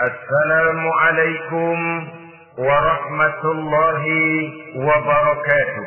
[0.00, 2.08] السلام عليكم
[2.58, 4.04] ورحمة الله
[4.76, 5.86] وبركاته.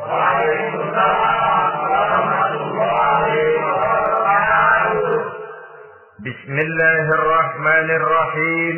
[0.00, 3.28] وعليكم السلام ورحمة الله
[3.64, 5.24] وبركاته
[6.28, 8.76] بسم الله الرحمن الرحيم.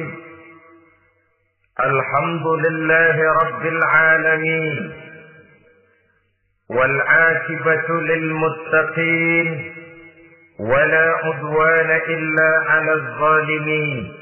[1.80, 4.92] الحمد لله رب العالمين
[6.70, 9.74] والعاقبة للمتقين
[10.60, 14.19] ولا عدوان إلا على الظالمين.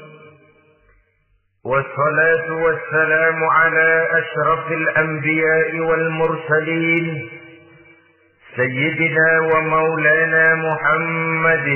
[1.63, 7.29] والصلاة والسلام على أشرف الأنبياء والمرسلين
[8.55, 11.67] سيدنا ومولانا محمد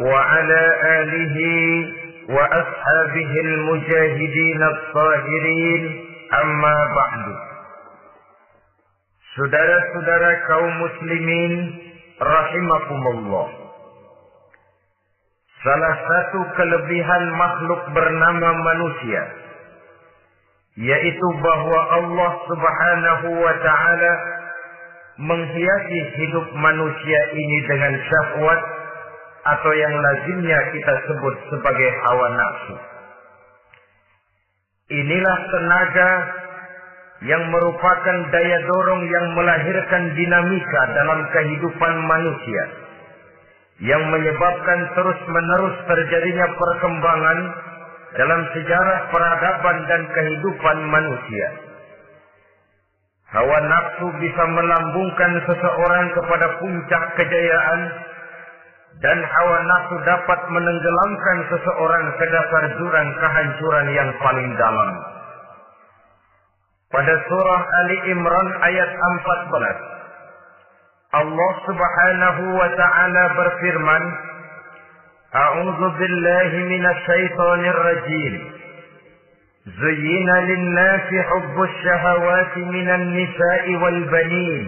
[0.00, 0.62] وعلى
[1.00, 1.38] آله
[2.28, 6.04] وأصحابه المجاهدين الطاهرين
[6.42, 7.24] أما بعد
[9.34, 11.52] Saudara-saudara kaum muslimin
[12.22, 13.63] rahimakumullah.
[15.64, 19.22] Salah satu kelebihan makhluk bernama manusia
[20.74, 24.12] yaitu bahwa Allah Subhanahu wa taala
[25.22, 28.60] menghiasi hidup manusia ini dengan syahwat
[29.44, 32.76] atau yang lazimnya kita sebut sebagai hawa nafsu.
[34.98, 36.10] Inilah tenaga
[37.24, 42.83] yang merupakan daya dorong yang melahirkan dinamika dalam kehidupan manusia
[43.82, 47.38] yang menyebabkan terus-menerus terjadinya perkembangan
[48.14, 51.48] dalam sejarah peradaban dan kehidupan manusia.
[53.34, 57.80] Hawa nafsu bisa melambungkan seseorang kepada puncak kejayaan
[59.02, 64.90] dan hawa nafsu dapat menenggelamkan seseorang ke dasar jurang kehancuran yang paling dalam.
[66.94, 69.93] Pada surah Ali Imran ayat 14
[71.14, 74.04] Allah subhanahu wa ta'ala berfirman,
[75.34, 78.34] A'udhu billahi minas syaithanir rajim.
[79.78, 84.64] Zuyina lin-nasi hubbus syahawati minan nisa'i wal banin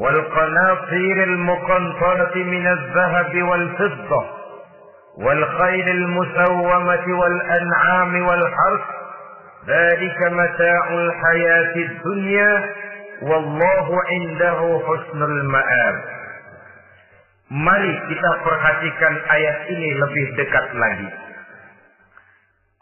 [0.00, 4.24] wal qanatiril muqantarati minadh dhahabi wal fiddah
[5.26, 8.88] wal khairil musawwamati wal an'ami wal harth.
[9.62, 12.52] ذلك متاع الحياة الدنيا
[13.22, 15.96] Wallahu indahu husnul ma'ab.
[17.52, 21.10] Mari kita perhatikan ayat ini lebih dekat lagi.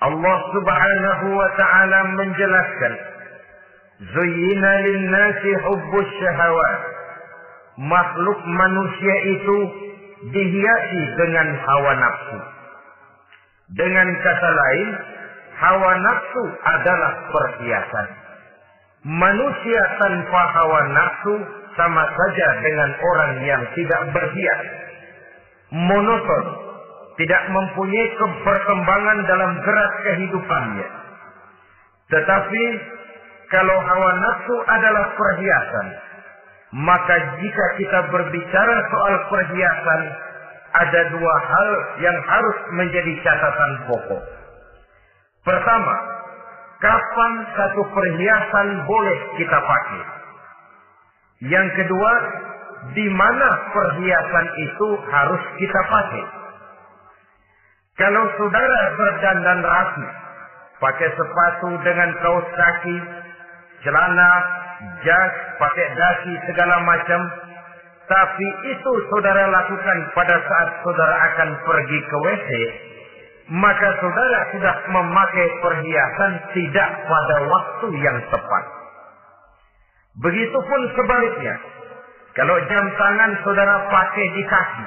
[0.00, 2.92] Allah Subhanahu wa taala menjelaskan,
[4.16, 6.78] "Zuyyina lin-nasi hubbus syahawat."
[7.80, 9.58] Makhluk manusia itu
[10.28, 12.38] dihiasi dengan hawa nafsu.
[13.76, 14.88] Dengan kata lain,
[15.56, 18.19] hawa nafsu adalah perhiasan.
[19.00, 21.34] Manusia tanpa hawa nafsu
[21.72, 24.62] sama saja dengan orang yang tidak berhias.
[25.72, 26.44] Monoton,
[27.16, 28.06] tidak mempunyai
[28.44, 30.88] perkembangan dalam gerak kehidupannya.
[32.12, 32.64] Tetapi
[33.48, 35.86] kalau hawa nafsu adalah perhiasan,
[36.76, 40.00] maka jika kita berbicara soal perhiasan,
[40.70, 41.68] ada dua hal
[42.04, 44.22] yang harus menjadi catatan pokok.
[45.40, 45.94] Pertama,
[46.80, 50.02] kapan satu perhiasan boleh kita pakai?
[51.48, 52.12] Yang kedua,
[52.96, 56.24] di mana perhiasan itu harus kita pakai?
[58.00, 60.06] Kalau saudara berdandan rapi,
[60.80, 62.96] pakai sepatu dengan kaos kaki,
[63.84, 64.32] celana,
[65.04, 67.20] jas, pakai dasi segala macam,
[68.08, 72.48] tapi itu saudara lakukan pada saat saudara akan pergi ke WC,
[73.50, 78.64] maka saudara sudah memakai perhiasan tidak pada waktu yang tepat.
[80.22, 81.54] Begitupun sebaliknya,
[82.38, 84.86] kalau jam tangan saudara pakai di kaki,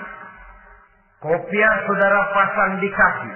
[1.27, 3.31] kopiah saudara pasang di kaki,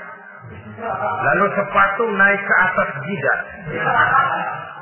[1.28, 3.40] lalu sepatu naik ke atas jidat,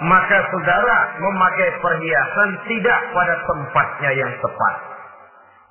[0.05, 4.75] maka saudara memakai perhiasan tidak pada tempatnya yang tepat.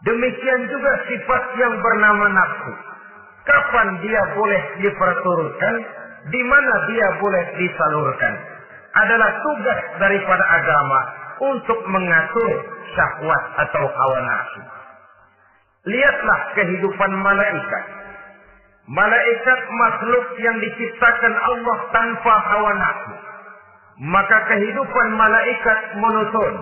[0.03, 2.94] Demikian juga sifat yang bernama nafsu.
[3.45, 5.75] Kapan dia boleh diperturutkan,
[6.33, 8.35] di mana dia boleh disalurkan.
[8.95, 11.01] Adalah tugas daripada agama
[11.45, 12.53] untuk mengatur
[12.95, 14.61] syahwat atau hawa nafsu.
[15.85, 17.85] Lihatlah kehidupan malaikat.
[18.89, 23.15] Malaikat makhluk yang diciptakan Allah tanpa hawa nafsu.
[24.09, 26.55] Maka kehidupan malaikat monoton.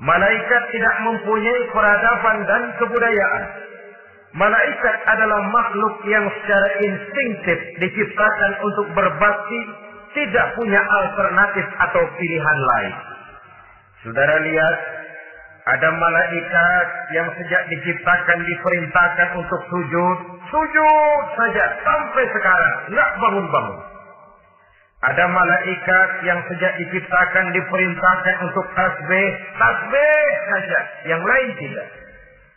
[0.00, 3.44] Malaikat tidak mempunyai peradaban dan kebudayaan.
[4.34, 9.60] Malaikat adalah makhluk yang secara instinktif diciptakan untuk berbakti,
[10.18, 12.94] tidak punya alternatif atau pilihan lain.
[14.02, 14.76] Saudara lihat,
[15.64, 20.18] ada malaikat yang sejak diciptakan diperintahkan untuk sujud,
[20.54, 22.74] Sujud saja sampai sekarang.
[22.94, 23.78] Nggak bangun-bangun.
[25.02, 29.30] Ada malaikat yang sejak diciptakan diperintahkan untuk tasbih.
[29.58, 30.80] Tasbih saja.
[31.10, 31.88] Yang lain tidak.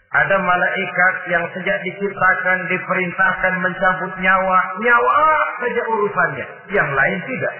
[0.07, 4.59] Ada malaikat yang sejak diciptakan diperintahkan mencabut nyawa.
[4.79, 5.19] Nyawa
[5.59, 6.45] saja urusannya.
[6.71, 7.55] Yang lain tidak.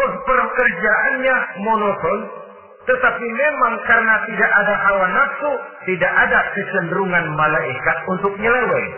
[0.00, 2.18] Pekerjaannya monoton.
[2.84, 5.52] Tetapi memang karena tidak ada hawa nafsu.
[5.92, 8.88] Tidak ada kecenderungan malaikat untuk nyeleweng.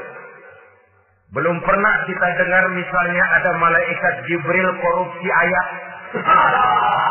[1.34, 5.66] Belum pernah kita dengar misalnya ada malaikat Jibril korupsi ayat.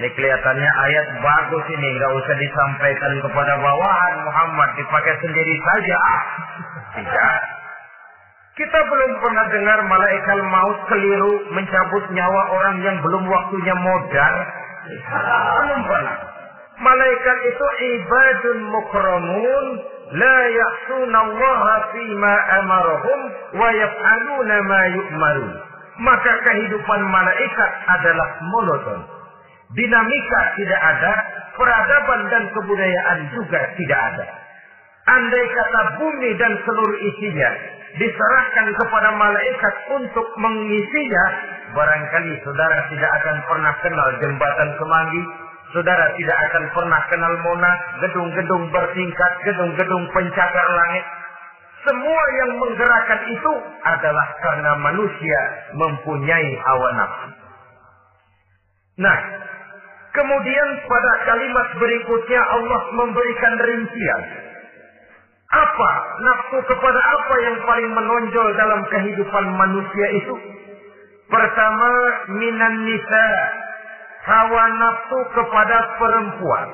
[0.00, 5.98] Ini kelihatannya ayat bagus ini, nggak usah disampaikan kepada bawahan Muhammad, dipakai sendiri saja.
[7.00, 7.60] Tidak.
[8.60, 14.34] Kita belum pernah dengar malaikat maut keliru mencabut nyawa orang yang belum waktunya modal.
[15.64, 16.16] Belum pernah.
[16.80, 19.64] Malaikat itu ibadun mukramun
[20.16, 21.20] la ya'suna
[21.92, 23.20] fima amarahum
[23.56, 25.52] wa yaf'aluna ma yu'marun.
[26.00, 29.19] Maka kehidupan malaikat adalah monoton.
[29.70, 31.12] Dinamika tidak ada,
[31.54, 34.26] peradaban dan kebudayaan juga tidak ada.
[35.10, 37.50] Andai kata bumi dan seluruh isinya
[37.98, 41.24] diserahkan kepada malaikat untuk mengisinya,
[41.74, 45.22] barangkali saudara tidak akan pernah kenal jembatan semanggi,
[45.74, 51.04] saudara tidak akan pernah kenal Monas, gedung-gedung bertingkat, gedung-gedung pencakar langit.
[51.80, 53.52] Semua yang menggerakkan itu
[53.88, 55.40] adalah karena manusia
[55.74, 57.28] mempunyai hawa nafsu.
[59.00, 59.18] Nah,
[60.14, 64.22] kemudian pada kalimat berikutnya Allah memberikan rincian.
[65.50, 65.90] Apa
[66.22, 70.34] nafsu kepada apa yang paling menonjol dalam kehidupan manusia itu?
[71.26, 71.90] Pertama,
[72.38, 73.26] minan nisa,
[74.30, 76.68] hawa nafsu kepada perempuan.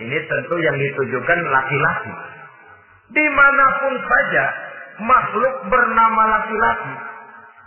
[0.00, 2.14] Ini tentu yang ditujukan laki-laki.
[3.12, 4.44] Di mana pun saja
[5.04, 6.94] makhluk bernama laki-laki.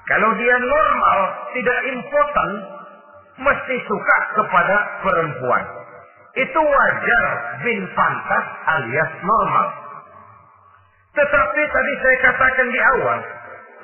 [0.06, 1.20] Kalau dia normal,
[1.58, 2.50] tidak impoten,
[3.40, 5.64] mesti suka kepada perempuan.
[6.36, 7.26] Itu wajar
[7.64, 9.68] bin pantas alias normal.
[11.16, 13.20] Tetapi tadi saya katakan di awal,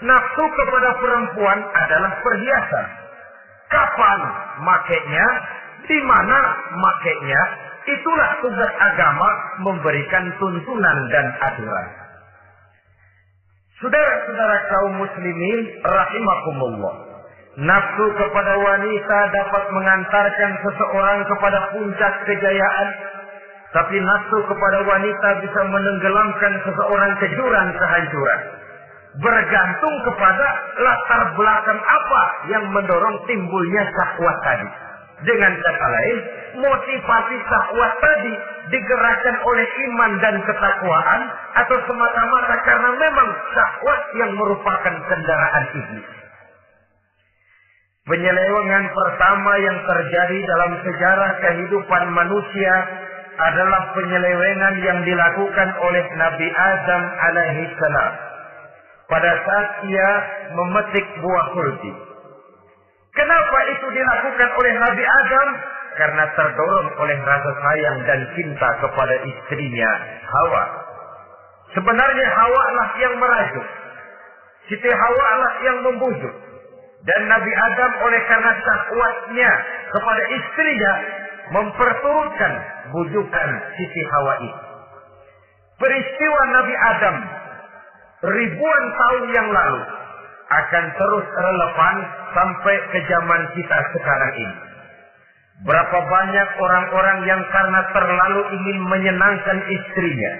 [0.03, 2.88] nafsu kepada perempuan adalah perhiasan.
[3.71, 4.19] Kapan
[4.68, 5.27] makainya,
[5.88, 6.39] di mana
[6.75, 7.42] makainya,
[7.88, 9.30] itulah tugas agama
[9.63, 11.88] memberikan tuntunan dan aturan.
[13.80, 17.11] Saudara-saudara kaum muslimin rahimakumullah.
[17.51, 22.88] Nafsu kepada wanita dapat mengantarkan seseorang kepada puncak kejayaan.
[23.75, 28.42] Tapi nafsu kepada wanita bisa menenggelamkan seseorang ke jurang kehancuran.
[29.19, 30.48] Bergantung kepada
[30.80, 32.24] latar belakang apa
[32.56, 34.69] yang mendorong timbulnya syahwat tadi.
[35.27, 36.18] Dengan kata lain,
[36.56, 38.33] motivasi syahwat tadi
[38.71, 41.21] digerakkan oleh iman dan ketakwaan
[41.59, 46.20] atau semata-mata karena memang syahwat yang merupakan kendaraan iblis.
[48.12, 52.74] Penyelewengan pertama yang terjadi dalam sejarah kehidupan manusia
[53.40, 58.12] adalah penyelewengan yang dilakukan oleh Nabi Adam alaihi salam
[59.08, 60.12] pada saat ia
[60.52, 61.92] memetik buah kulti.
[63.16, 65.48] Kenapa itu dilakukan oleh Nabi Adam?
[65.96, 69.92] Karena terdorong oleh rasa sayang dan cinta kepada istrinya
[70.36, 70.63] Hawa.
[71.80, 73.68] Sebenarnya Hawa lah yang merajuk.
[74.68, 76.50] Siti Hawa lah yang membujuk.
[77.01, 79.51] Dan Nabi Adam oleh karena syahwatnya
[79.89, 80.93] kepada istrinya
[81.50, 82.53] memperturutkan
[82.93, 84.62] bujukan Siti Hawa itu.
[85.81, 87.15] Peristiwa Nabi Adam
[88.22, 89.81] ribuan tahun yang lalu
[90.51, 91.96] akan terus relevan
[92.38, 94.58] sampai ke zaman kita sekarang ini.
[95.62, 100.34] Berapa banyak orang-orang yang karena terlalu ingin menyenangkan istrinya,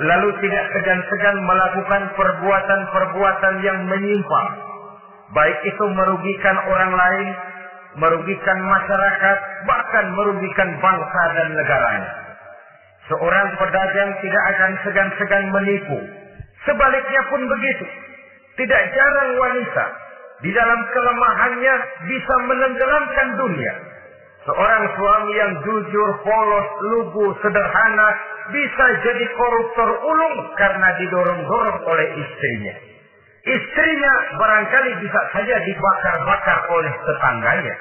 [0.00, 4.48] lalu tidak segan-segan melakukan perbuatan-perbuatan yang menyimpang,
[5.32, 7.28] baik itu merugikan orang lain,
[7.98, 12.12] merugikan masyarakat, bahkan merugikan bangsa dan negaranya.
[13.06, 15.98] Seorang pedagang tidak akan segan-segan menipu.
[16.66, 17.86] Sebaliknya pun begitu.
[18.58, 19.84] Tidak jarang wanita
[20.42, 21.74] di dalam kelemahannya
[22.10, 23.74] bisa menenggelamkan dunia.
[24.46, 28.08] Seorang suami yang jujur, polos, lugu, sederhana
[28.46, 32.74] bisa jadi koruptor ulung karena didorong-dorong oleh istrinya.
[33.46, 37.76] Istrinya barangkali bisa saja dibakar-bakar oleh tetangganya.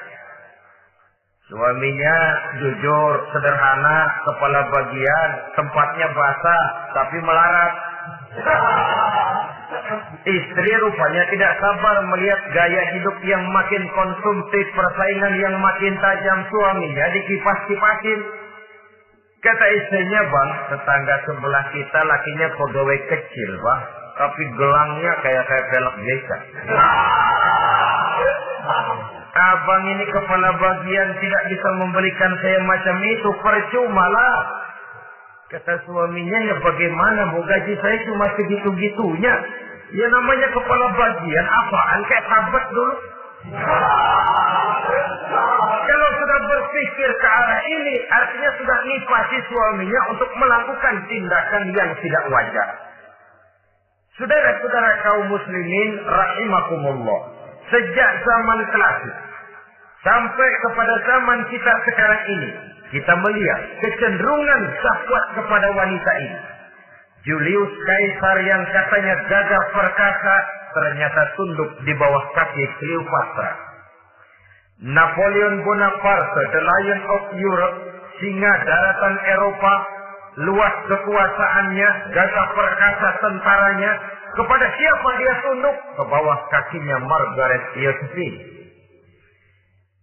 [1.49, 2.17] Suaminya
[2.61, 3.97] jujur, sederhana,
[4.29, 7.73] kepala bagian, tempatnya basah, tapi melarat.
[10.37, 17.05] Istri rupanya tidak sabar melihat gaya hidup yang makin konsumtif, persaingan yang makin tajam suaminya
[17.09, 18.19] dikipas-kipasin.
[19.41, 24.04] Kata istrinya bang, tetangga sebelah kita lakinya pegawai kecil bang.
[24.15, 26.37] Tapi gelangnya kayak kayak pelek desa.
[29.35, 33.29] Abang ini kepala bagian tidak bisa membelikan saya macam itu.
[33.43, 34.39] Percuma lah.
[35.51, 39.35] Kata suaminya, ya bagaimana mau gaji saya cuma segitu-gitunya.
[39.93, 42.95] Ya namanya kepala bagian, apaan kayak sahabat dulu.
[45.85, 52.23] Kalau sudah berpikir ke arah ini, artinya sudah nipati suaminya untuk melakukan tindakan yang tidak
[52.31, 52.94] wajar.
[54.15, 57.19] Saudara-saudara kaum muslimin rahimakumullah.
[57.67, 59.15] Sejak zaman klasik
[60.07, 62.49] sampai kepada zaman kita sekarang ini,
[62.95, 66.39] kita melihat kecenderungan syahwat kepada wanita ini.
[67.25, 70.35] Julius Caesar yang katanya gagah perkasa
[70.77, 73.51] ternyata tunduk di bawah kaki Cleopatra.
[74.85, 77.77] Napoleon Bonaparte, the Lion of Europe,
[78.21, 79.73] singa daratan Eropa,
[80.35, 83.91] luas kekuasaannya, gagah perkasa tentaranya,
[84.35, 85.77] kepada siapa dia tunduk?
[85.95, 88.39] Ke bawah kakinya Margaret Josephine.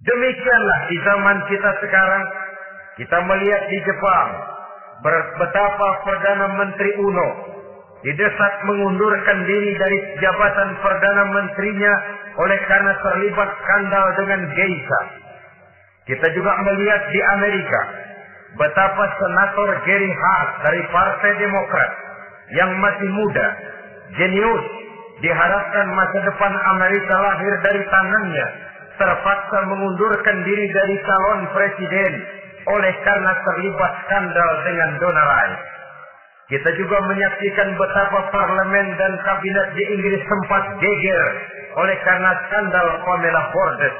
[0.02, 2.24] Demikianlah di zaman kita sekarang,
[2.96, 4.28] kita melihat di Jepang,
[5.36, 7.28] betapa Perdana Menteri Uno
[8.02, 11.92] didesak mengundurkan diri dari jabatan Perdana Menterinya
[12.34, 15.00] oleh karena terlibat skandal dengan geisha.
[16.02, 17.82] Kita juga melihat di Amerika
[18.56, 21.90] betapa Senator Gary Hart dari Partai Demokrat
[22.52, 23.46] yang masih muda,
[24.20, 24.64] jenius,
[25.24, 28.46] diharapkan masa depan Amerika lahir dari tangannya,
[29.00, 32.12] terpaksa mengundurkan diri dari calon presiden
[32.68, 35.64] oleh karena terlibat skandal dengan Rice.
[36.52, 41.24] Kita juga menyaksikan betapa parlemen dan kabinet di Inggris sempat geger
[41.80, 43.96] oleh karena skandal Pamela Fordes,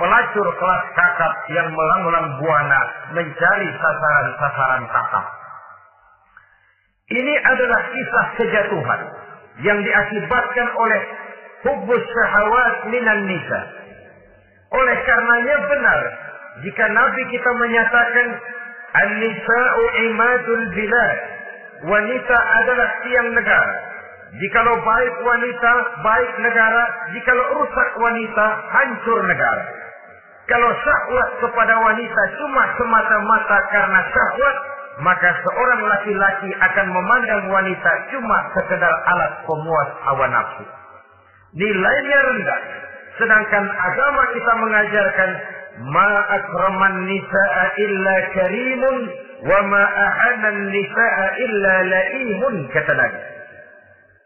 [0.00, 2.80] pelacur kelas kakap yang melanglang buana
[3.12, 5.26] mencari sasaran-sasaran kakap.
[7.10, 9.00] Ini adalah kisah kejatuhan
[9.60, 11.00] yang diakibatkan oleh
[11.68, 13.60] hubus syahwat minan nisa.
[14.72, 16.00] Oleh karenanya benar
[16.64, 18.28] jika Nabi kita menyatakan
[18.90, 21.18] An-nisa'u imadul bilad.
[21.80, 23.76] Wanita adalah tiang negara.
[24.30, 26.84] Jikalau baik wanita, baik negara.
[27.14, 29.79] Jikalau rusak wanita, hancur negara.
[30.50, 34.56] Kalau syahwat kepada wanita cuma semata-mata karena syahwat,
[34.98, 40.66] maka seorang laki-laki akan memandang wanita cuma sekedar alat pemuas hawa nafsu.
[41.54, 42.60] Nilainya rendah.
[43.22, 45.30] Sedangkan agama kita mengajarkan
[45.86, 48.96] ma akraman nisa'a illa karimun
[49.46, 53.20] wa ma ahanan nisa'a illa laimun kata Nabi.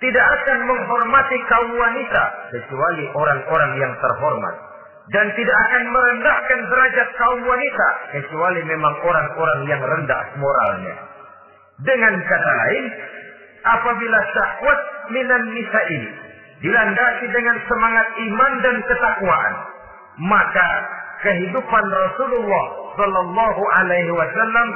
[0.01, 4.64] Tidak akan menghormati kaum wanita kecuali orang-orang yang terhormat
[5.13, 10.97] dan tidak akan merendahkan derajat kaum wanita kecuali memang orang-orang yang rendah moralnya.
[11.85, 12.85] Dengan kata lain,
[13.69, 14.81] apabila syahwat
[15.13, 16.11] minan nisa ini
[16.65, 19.55] dilandasi dengan semangat iman dan ketakwaan,
[20.25, 20.69] maka
[21.21, 24.69] kehidupan Rasulullah Sallallahu Alaihi Wasallam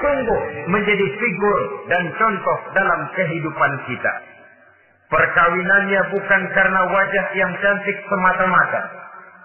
[0.00, 0.42] sungguh
[0.72, 1.58] menjadi figur
[1.92, 4.14] dan contoh dalam kehidupan kita.
[5.12, 9.03] Perkawinannya bukan karena wajah yang cantik semata-mata,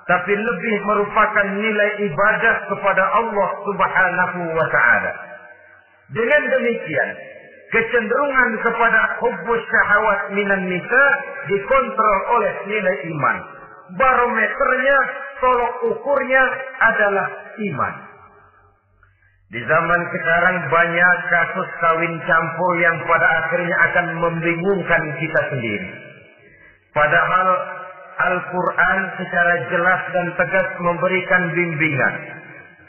[0.10, 5.12] tapi lebih merupakan nilai ibadah kepada Allah Subhanahu wa taala.
[6.10, 7.10] Dengan demikian,
[7.70, 11.06] kecenderungan kepada hubbus syahwat minan nisa
[11.46, 13.38] dikontrol oleh nilai iman.
[14.02, 14.98] Barometernya,
[15.38, 16.44] tolok ukurnya
[16.82, 17.28] adalah
[17.70, 17.96] iman.
[19.50, 25.90] Di zaman sekarang banyak kasus kawin campur yang pada akhirnya akan membingungkan kita sendiri.
[26.94, 27.48] Padahal
[28.20, 32.14] Al-Quran secara jelas dan tegas memberikan bimbingan.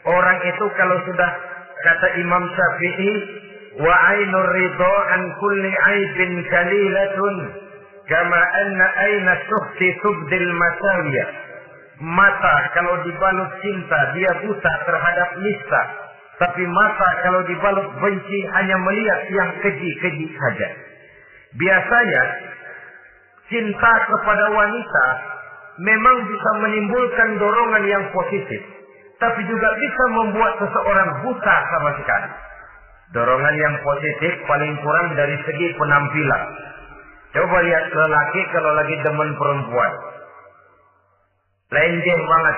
[0.02, 1.30] Orang itu kalau sudah
[1.86, 3.12] kata Imam Syafi'i,
[3.78, 7.36] wa ainur ridho an kulli aibin kalilatun
[8.10, 11.28] kama anna aina suhti subdil masawiyah.
[12.00, 15.82] Mata kalau dibalut cinta dia buta terhadap nista.
[16.40, 20.68] Tapi mata kalau dibalut benci hanya melihat yang keji-keji saja.
[21.60, 22.22] Biasanya
[23.50, 25.06] cinta kepada wanita
[25.82, 28.62] memang bisa menimbulkan dorongan yang positif.
[29.20, 32.30] Tapi juga bisa membuat seseorang buta sama sekali.
[33.12, 36.42] Dorongan yang positif paling kurang dari segi penampilan.
[37.36, 39.92] Coba lihat lelaki kalau lagi demen perempuan.
[41.70, 42.56] Lenjeng banget.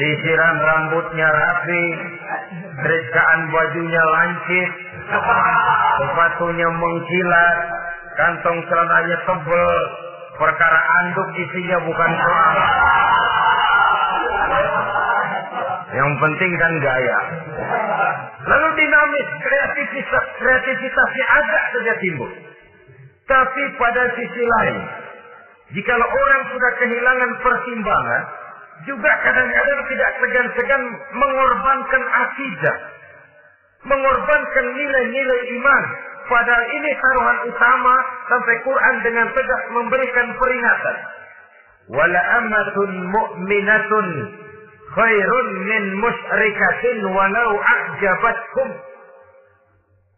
[0.00, 1.82] Disiram rambutnya rapi,
[2.50, 4.70] terikaan bajunya lancip,
[6.02, 7.58] sepatunya mengkilat,
[8.18, 9.72] kantong celananya tebel,
[10.34, 12.56] perkara anduk isinya bukan soal.
[15.90, 17.18] Yang penting kan gaya.
[18.46, 22.30] Lalu dinamis, kreativitas, kreativitasnya agak saja timbul.
[23.30, 24.76] Tapi pada sisi lain,
[25.70, 28.22] jika orang sudah kehilangan pertimbangan,
[28.88, 30.82] juga kadang-kadang tidak segan-segan
[31.12, 32.76] mengorbankan akidah.
[33.84, 35.84] Mengorbankan nilai-nilai iman.
[36.30, 37.94] Padahal ini taruhan utama
[38.30, 40.96] sampai Quran dengan tegas memberikan peringatan.
[41.90, 44.06] Wala amatun mu'minatun
[44.94, 48.68] khairun min musyrikatin walau a'jabatkum.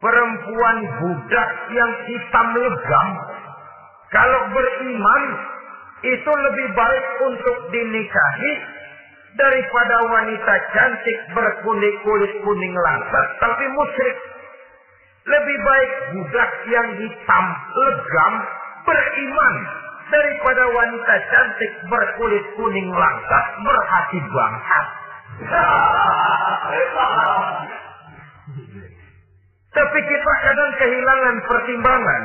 [0.03, 3.09] Perempuan budak yang hitam legam.
[4.13, 5.23] Kalau beriman
[6.03, 8.53] itu lebih baik untuk dinikahi
[9.39, 14.19] daripada wanita cantik berkulit kulit kuning langsat tapi musyrik.
[15.23, 17.45] Lebih baik budak yang hitam
[17.79, 18.33] legam
[18.83, 19.55] beriman
[20.11, 24.87] daripada wanita cantik berkulit kuning langsat berhati bangsat.
[29.73, 32.23] Tapi kita kadang kehilangan pertimbangan.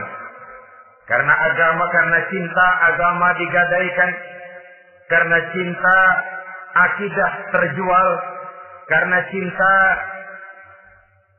[1.08, 4.12] Karena agama, karena cinta, agama digadaikan.
[5.08, 6.00] Karena cinta,
[6.76, 8.08] akidah terjual.
[8.92, 9.74] Karena cinta,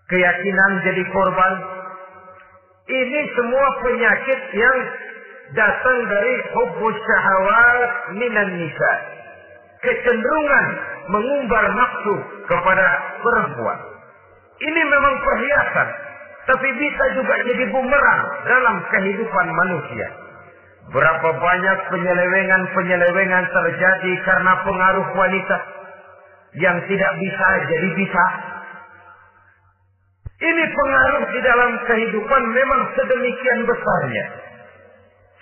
[0.08, 1.54] keyakinan jadi korban.
[2.88, 4.78] Ini semua penyakit yang
[5.52, 8.92] datang dari hubbus syahawat minan nisa.
[9.84, 10.66] Kecenderungan
[11.12, 12.16] mengumbar nafsu
[12.48, 12.86] kepada
[13.20, 13.78] perempuan.
[14.58, 15.88] Ini memang perhiasan,
[16.48, 20.08] tapi bisa juga jadi bumerang dalam kehidupan manusia.
[20.88, 25.56] Berapa banyak penyelewengan-penyelewengan terjadi karena pengaruh wanita
[26.56, 28.24] yang tidak bisa jadi bisa.
[30.38, 34.24] Ini pengaruh di dalam kehidupan memang sedemikian besarnya.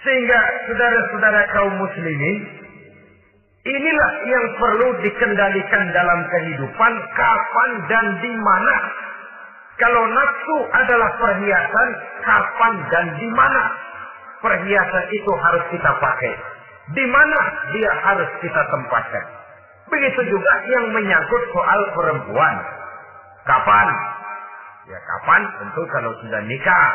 [0.03, 2.37] Sehingga saudara-saudara kaum muslimin,
[3.63, 9.06] inilah yang perlu dikendalikan dalam kehidupan kapan dan di mana.
[9.77, 11.89] Kalau nafsu adalah perhiasan,
[12.25, 13.63] kapan dan di mana
[14.41, 16.35] perhiasan itu harus kita pakai.
[16.97, 17.39] Di mana
[17.77, 19.25] dia harus kita tempatkan.
[19.93, 22.57] Begitu juga yang menyangkut soal perempuan.
[23.45, 23.89] Kapan?
[24.89, 25.43] Ya kapan?
[25.61, 26.89] Tentu kalau sudah nikah.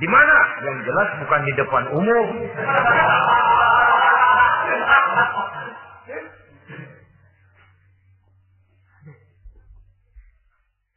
[0.00, 0.36] Di mana?
[0.64, 2.26] Yang jelas bukan di depan umum.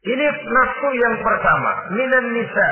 [0.08, 2.70] Ini nafsu yang pertama, minan nisa.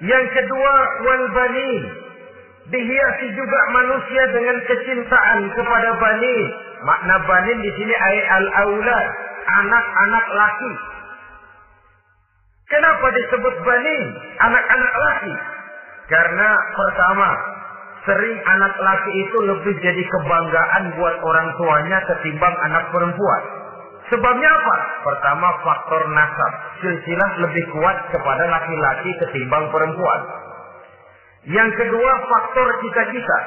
[0.00, 0.74] Yang kedua,
[1.04, 1.72] wal bani.
[2.70, 6.36] Dihiasi juga manusia dengan kecintaan kepada bani.
[6.80, 9.06] Makna bani di sini ayat al-aulad,
[9.52, 10.72] anak-anak laki.
[12.72, 13.98] Kenapa disebut bani?
[14.40, 15.34] Anak-anak laki.
[16.08, 17.28] Karena pertama,
[18.08, 23.59] sering anak laki itu lebih jadi kebanggaan buat orang tuanya ketimbang anak perempuan.
[24.10, 24.76] Sebabnya apa?
[25.06, 26.52] Pertama faktor nasab.
[26.82, 30.20] Silsilah lebih kuat kepada laki-laki ketimbang perempuan.
[31.46, 33.38] Yang kedua faktor cita-cita.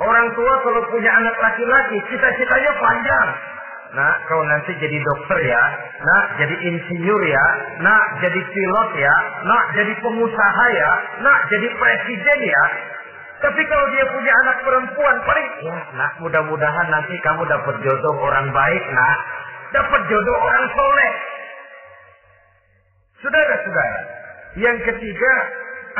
[0.00, 3.28] Orang tua kalau punya anak laki-laki, cita-citanya panjang.
[3.90, 5.62] Nah, kau nanti jadi dokter ya.
[6.06, 7.46] Nah, jadi insinyur ya.
[7.82, 9.16] Nah, jadi pilot ya.
[9.44, 10.92] Nah, jadi pengusaha ya.
[11.26, 12.64] Nah, jadi presiden ya.
[13.40, 18.52] Tapi kalau dia punya anak perempuan, paling, ya, nak, mudah-mudahan nanti kamu dapat jodoh orang
[18.54, 19.18] baik, nak.
[19.70, 21.12] Dapat jodoh orang soleh.
[23.20, 24.00] Saudara-saudara,
[24.58, 25.32] yang ketiga,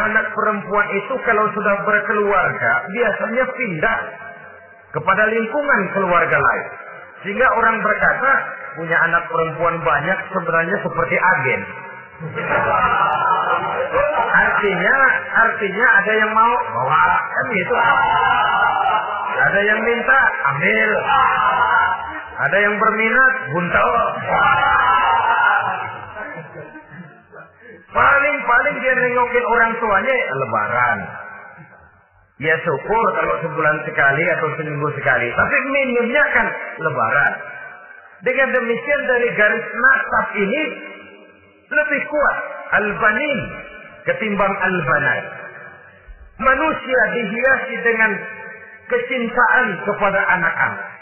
[0.08, 3.98] anak perempuan itu kalau sudah berkeluarga, biasanya pindah
[4.90, 6.68] kepada lingkungan keluarga lain.
[7.22, 8.32] Sehingga orang berkata,
[8.80, 11.62] punya anak perempuan banyak sebenarnya seperti agen.
[14.30, 14.96] Artinya,
[15.44, 17.74] artinya ada yang mau bawa, kan gitu.
[19.40, 20.20] Ada yang minta,
[20.56, 20.90] ambil.
[22.40, 23.90] Ada yang berminat, buntel.
[27.90, 30.98] Paling-paling dia nengokin orang tuanya lebaran.
[32.40, 35.28] Ya syukur kalau sebulan sekali atau seminggu sekali.
[35.28, 36.46] Tapi minimnya kan
[36.80, 37.32] lebaran.
[38.24, 40.62] Dengan demikian dari garis nasab ini
[41.68, 42.36] lebih kuat
[42.80, 43.38] al-banin
[44.08, 45.24] ketimbang al-banat.
[46.40, 48.10] Manusia dihiasi dengan
[48.88, 50.99] kecintaan kepada anak-anak.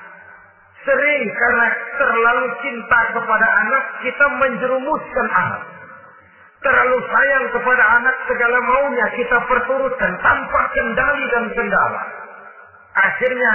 [0.87, 1.67] Sering karena
[1.99, 5.63] terlalu cinta kepada anak, kita menjerumuskan anak.
[6.59, 12.03] Terlalu sayang kepada anak segala maunya kita perturutkan tanpa kendali dan kendala.
[12.99, 13.53] Akhirnya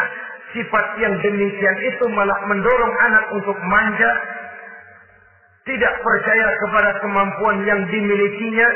[0.55, 4.11] sifat yang demikian itu malah mendorong anak untuk manja,
[5.67, 8.69] tidak percaya kepada kemampuan yang dimilikinya,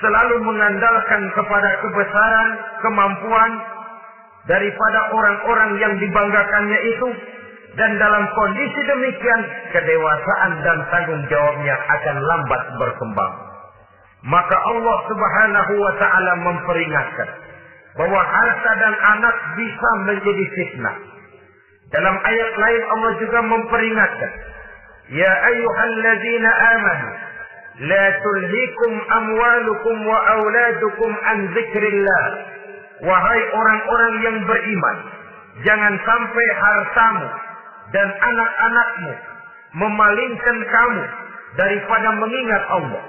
[0.00, 2.48] selalu mengandalkan kepada kebesaran,
[2.84, 3.50] kemampuan
[4.44, 7.08] daripada orang-orang yang dibanggakannya itu,
[7.78, 13.34] Dan dalam kondisi demikian, kedewasaan dan tanggung jawabnya akan lambat berkembang.
[14.26, 17.28] Maka Allah subhanahu wa ta'ala memperingatkan
[17.94, 20.96] bahwa harta dan anak bisa menjadi fitnah.
[21.94, 24.32] Dalam ayat lain Allah juga memperingatkan,
[25.14, 27.08] Ya ayyuhalladzina amanu,
[27.86, 32.24] la tulhikum amwalukum wa auladukum an zikrillah.
[33.06, 34.96] Wahai orang-orang yang beriman,
[35.62, 37.47] jangan sampai hartamu
[37.92, 39.12] dan anak-anakmu
[39.76, 41.04] memalingkan kamu
[41.56, 43.02] daripada mengingat Allah.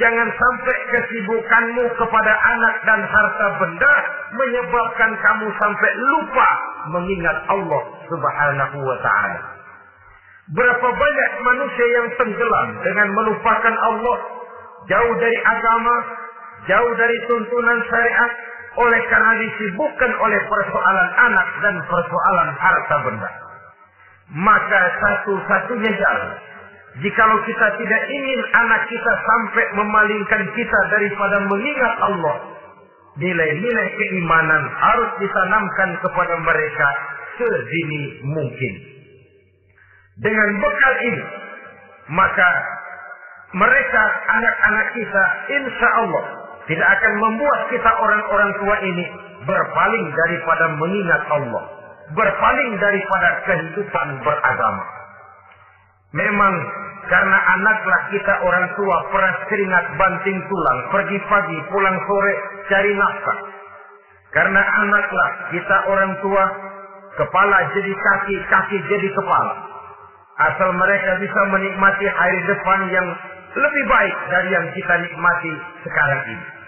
[0.00, 3.94] Jangan sampai kesibukanmu kepada anak dan harta benda
[4.32, 6.48] menyebabkan kamu sampai lupa
[6.96, 9.40] mengingat Allah Subhanahu wa taala.
[10.56, 14.18] Berapa banyak manusia yang tenggelam dengan melupakan Allah,
[14.88, 15.96] jauh dari agama,
[16.72, 18.32] jauh dari tuntunan syariat
[18.80, 23.30] oleh karena disibukkan oleh persoalan anak dan persoalan harta benda.
[24.30, 26.32] Maka satu-satunya jalan
[26.92, 32.36] Jikalau kita tidak ingin anak kita sampai memalingkan kita daripada mengingat Allah,
[33.16, 36.88] nilai-nilai keimanan harus ditanamkan kepada mereka
[37.40, 38.72] sedini mungkin.
[40.20, 41.22] Dengan bekal ini,
[42.12, 42.48] maka
[43.56, 44.02] mereka
[44.36, 46.24] anak-anak kita insya Allah
[46.68, 49.04] tidak akan membuat kita orang-orang tua ini
[49.48, 51.81] berpaling daripada mengingat Allah,
[52.12, 54.84] berpaling daripada kehidupan beragama.
[56.12, 56.54] Memang
[57.08, 62.32] karena anaklah kita orang tua peras keringat banting tulang, pergi pagi pulang sore
[62.68, 63.38] cari nafkah.
[64.32, 66.44] Karena anaklah kita orang tua
[67.20, 69.54] kepala jadi kaki, kaki jadi kepala.
[70.40, 73.08] Asal mereka bisa menikmati hari depan yang
[73.52, 75.52] lebih baik dari yang kita nikmati
[75.84, 76.61] sekarang ini.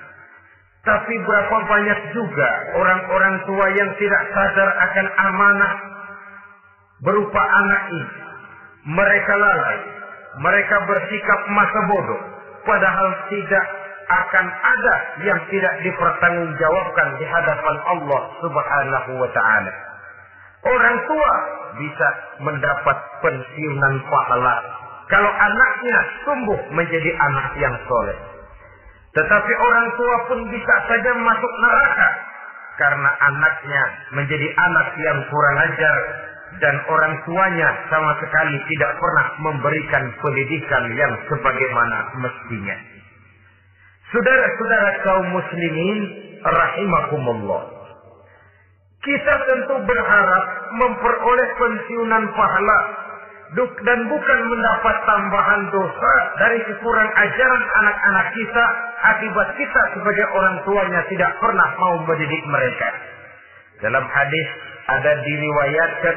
[0.85, 5.73] Tapi berapa banyak juga orang-orang tua yang tidak sadar akan amanah
[7.01, 8.13] berupa anak ini.
[8.85, 9.79] Mereka lalai,
[10.45, 12.23] mereka bersikap masa bodoh,
[12.69, 13.65] padahal tidak
[14.05, 19.73] akan ada yang tidak dipertanggungjawabkan di hadapan Allah Subhanahu wa taala.
[20.69, 21.33] Orang tua
[21.81, 22.09] bisa
[22.45, 24.57] mendapat pensiunan pahala
[25.09, 28.34] kalau anaknya tumbuh menjadi anak yang soleh.
[29.15, 32.09] Tetapi orang tua pun bisa saja masuk neraka
[32.75, 35.97] karena anaknya menjadi anak yang kurang ajar
[36.59, 42.77] dan orang tuanya sama sekali tidak pernah memberikan pendidikan yang sebagaimana mestinya.
[44.11, 45.99] Saudara-saudara kaum muslimin
[46.43, 47.63] rahimakumullah.
[49.03, 52.79] Kita tentu berharap memperoleh pensiunan pahala
[53.55, 56.13] dan bukan mendapat tambahan dosa
[56.43, 58.65] dari kekurang ajaran anak-anak kita
[59.15, 62.89] akibat kita sebagai orang tuanya tidak pernah mau mendidik mereka.
[63.79, 64.49] Dalam hadis
[64.91, 66.17] ada diriwayatkan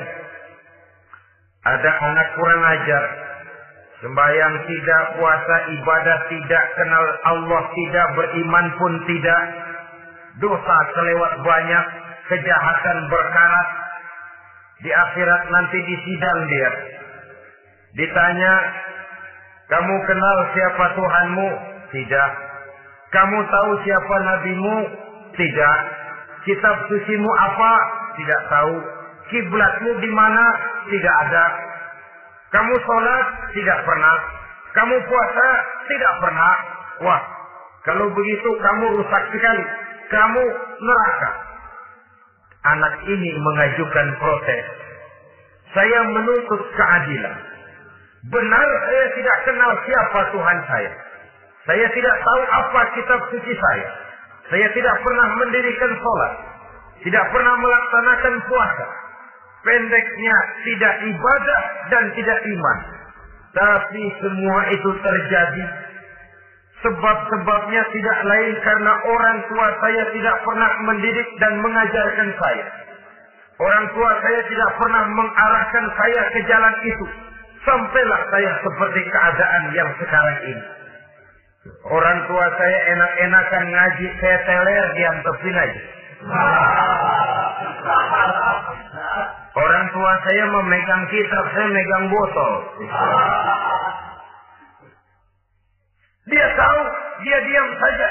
[1.67, 3.03] ada anak kurang ajar.
[3.97, 9.41] Sembahyang tidak, puasa ibadah tidak, kenal Allah tidak, beriman pun tidak.
[10.37, 11.85] Dosa kelewat banyak,
[12.29, 13.69] kejahatan berkarat.
[14.85, 16.96] Di akhirat nanti disidang dia.
[17.97, 18.53] Ditanya,
[19.73, 21.49] kamu kenal siapa Tuhanmu?
[21.89, 22.29] Tidak.
[23.09, 24.75] Kamu tahu siapa nabimu?
[25.33, 25.77] Tidak.
[26.45, 27.73] Kitab sucimu apa?
[28.21, 28.75] Tidak tahu.
[29.33, 30.45] Kiblatmu di mana?
[30.87, 31.45] Tidak ada.
[32.53, 33.25] Kamu sholat?
[33.57, 34.17] Tidak pernah.
[34.77, 35.47] Kamu puasa?
[35.89, 36.53] Tidak pernah.
[37.01, 37.21] Wah,
[37.81, 39.65] kalau begitu kamu rusak sekali.
[40.07, 40.43] Kamu
[40.85, 41.31] neraka.
[42.77, 44.65] Anak ini mengajukan protes.
[45.73, 47.56] Saya menuntut keadilan.
[48.27, 50.91] Benar saya tidak kenal siapa Tuhan saya.
[51.67, 53.87] Saya tidak tahu apa kitab suci saya.
[54.47, 56.33] Saya tidak pernah mendirikan sholat.
[57.03, 58.87] Tidak pernah melaksanakan puasa.
[59.63, 61.61] Pendeknya tidak ibadah
[61.91, 62.77] dan tidak iman.
[63.51, 65.65] Tapi semua itu terjadi
[66.77, 72.65] Sebab-sebabnya tidak lain karena orang tua saya tidak pernah mendidik dan mengajarkan saya.
[73.57, 77.05] Orang tua saya tidak pernah mengarahkan saya ke jalan itu.
[77.67, 80.63] Sampailah saya seperti keadaan yang sekarang ini.
[81.83, 85.83] Orang tua saya enak-enakan ngaji, saya teler diam tepi aja.
[89.51, 92.53] Orang tua saya memegang kitab, saya megang botol.
[96.31, 96.79] Dia tahu,
[97.27, 98.09] dia diam saja.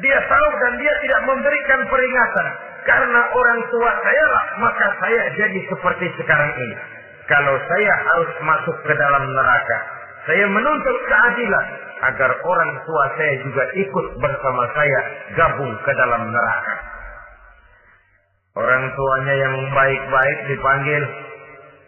[0.00, 2.46] Dia tahu dan dia tidak memberikan peringatan.
[2.88, 6.97] Karena orang tua saya lah, maka saya jadi seperti sekarang ini.
[7.28, 9.78] Kalau saya harus masuk ke dalam neraka,
[10.24, 11.66] saya menuntut keadilan
[12.08, 15.00] agar orang tua saya juga ikut bersama saya
[15.36, 16.74] gabung ke dalam neraka.
[18.56, 21.04] Orang tuanya yang baik-baik dipanggil,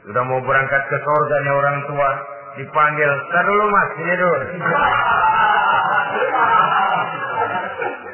[0.01, 2.11] Sudah mau berangkat ke surga nih orang tua.
[2.57, 4.33] Dipanggil, Tar dulu mas, dulu.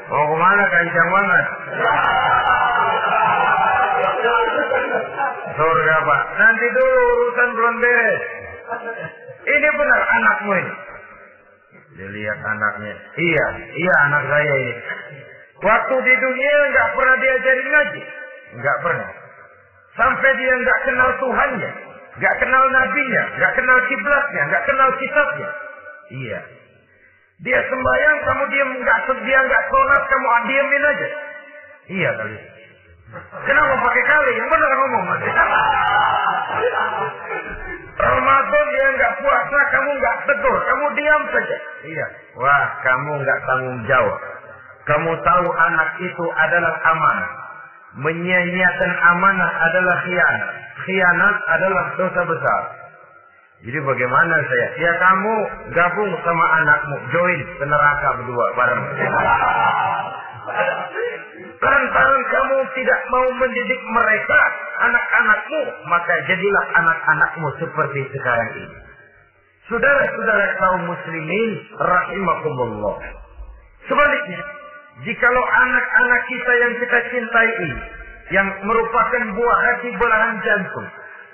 [0.06, 1.44] Mau ke mana kencang banget?
[5.56, 6.22] Surga pak.
[6.36, 8.22] Nanti dulu urusan belum beres.
[9.46, 10.74] Ini benar anakmu ini.
[11.96, 12.94] Dilihat anaknya.
[13.16, 14.74] Iya, iya anak saya ini.
[15.56, 18.02] Waktu di dunia nggak pernah diajarin ngaji.
[18.60, 19.10] Nggak pernah.
[19.96, 21.70] Sampai dia nggak kenal Tuhannya.
[22.20, 23.24] Nggak kenal nabinya.
[23.40, 24.42] Nggak kenal kiblatnya.
[24.52, 25.50] Nggak kenal kitabnya.
[26.06, 26.40] Iya.
[27.36, 31.08] Dia sembahyang, kamu diam nggak dia nggak sholat, kamu diamin aja.
[31.86, 32.38] Iya kali.
[33.46, 34.32] Kenapa pakai kali?
[34.36, 35.04] Yang benar ngomong.
[37.96, 41.56] Ramadan dia nggak puasa, kamu nggak tegur, kamu diam saja.
[41.88, 42.06] Iya.
[42.36, 44.20] Wah, kamu nggak tanggung jawab.
[44.86, 47.30] Kamu tahu anak itu adalah amanah.
[47.96, 50.50] Menyia-nyiakan amanah adalah khianat.
[50.84, 52.62] Khianat adalah dosa besar.
[53.64, 54.68] Jadi bagaimana saya?
[54.76, 55.34] Ya kamu
[55.72, 58.84] gabung sama anakmu, join ke neraka berdua bareng.
[61.56, 64.40] Lantaran kamu tidak mau mendidik mereka,
[64.78, 68.78] anak-anakmu, maka jadilah anak-anakmu seperti sekarang ini.
[69.66, 72.96] Saudara-saudara kaum muslimin, rahimakumullah.
[73.90, 74.42] Sebaliknya,
[75.02, 77.78] jikalau anak-anak kita yang kita cintai ini,
[78.30, 80.88] yang merupakan buah hati belahan jantung,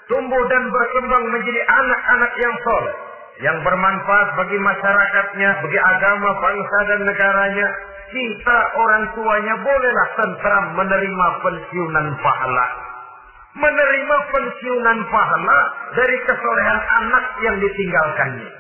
[0.09, 2.97] tumbuh dan berkembang menjadi anak-anak yang soleh,
[3.41, 7.67] yang bermanfaat bagi masyarakatnya, bagi agama, bangsa dan negaranya,
[8.13, 12.67] kita orang tuanya bolehlah tentram menerima pensiunan pahala.
[13.53, 15.59] Menerima pensiunan pahala
[15.97, 18.51] dari kesolehan anak yang ditinggalkannya.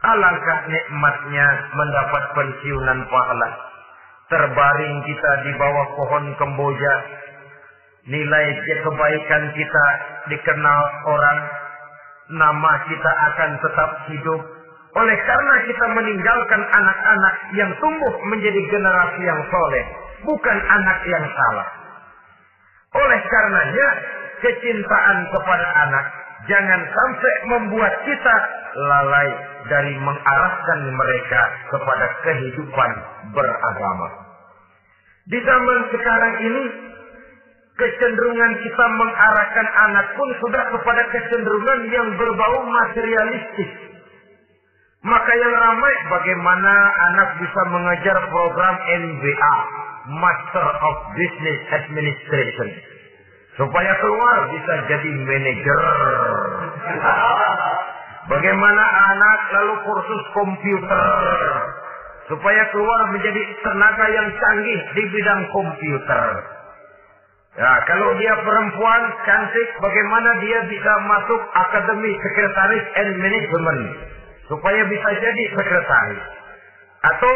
[0.00, 3.50] Alangkah nikmatnya mendapat pensiunan pahala.
[4.32, 6.94] Terbaring kita di bawah pohon kemboja.
[8.08, 9.86] Nilai kebaikan kita
[10.32, 11.59] dikenal orang.
[12.30, 14.40] Nama kita akan tetap hidup
[14.90, 19.84] oleh karena kita meninggalkan anak-anak yang tumbuh menjadi generasi yang soleh.
[20.26, 21.68] Bukan anak yang salah.
[22.98, 23.88] Oleh karenanya,
[24.42, 26.04] kecintaan kepada anak
[26.50, 28.36] jangan sampai membuat kita
[28.74, 29.30] lalai
[29.70, 32.90] dari mengarahkan mereka kepada kehidupan
[33.30, 34.08] beragama.
[35.30, 36.64] Di zaman sekarang ini,
[37.80, 43.90] kecenderungan kita mengarahkan anak pun sudah kepada kecenderungan yang berbau materialistis
[45.00, 46.74] maka yang ramai bagaimana
[47.08, 49.56] anak bisa mengejar program MBA,
[50.12, 52.68] Master of Business Administration.
[53.56, 55.80] Supaya keluar bisa jadi manajer.
[58.28, 58.84] Bagaimana
[59.16, 61.04] anak lalu kursus komputer.
[62.28, 66.59] Supaya keluar menjadi tenaga yang canggih di bidang komputer.
[67.50, 73.82] Ya, kalau dia perempuan cantik, bagaimana dia bisa masuk Akademi Sekretaris and Management
[74.46, 76.22] supaya bisa jadi sekretaris.
[77.10, 77.34] Atau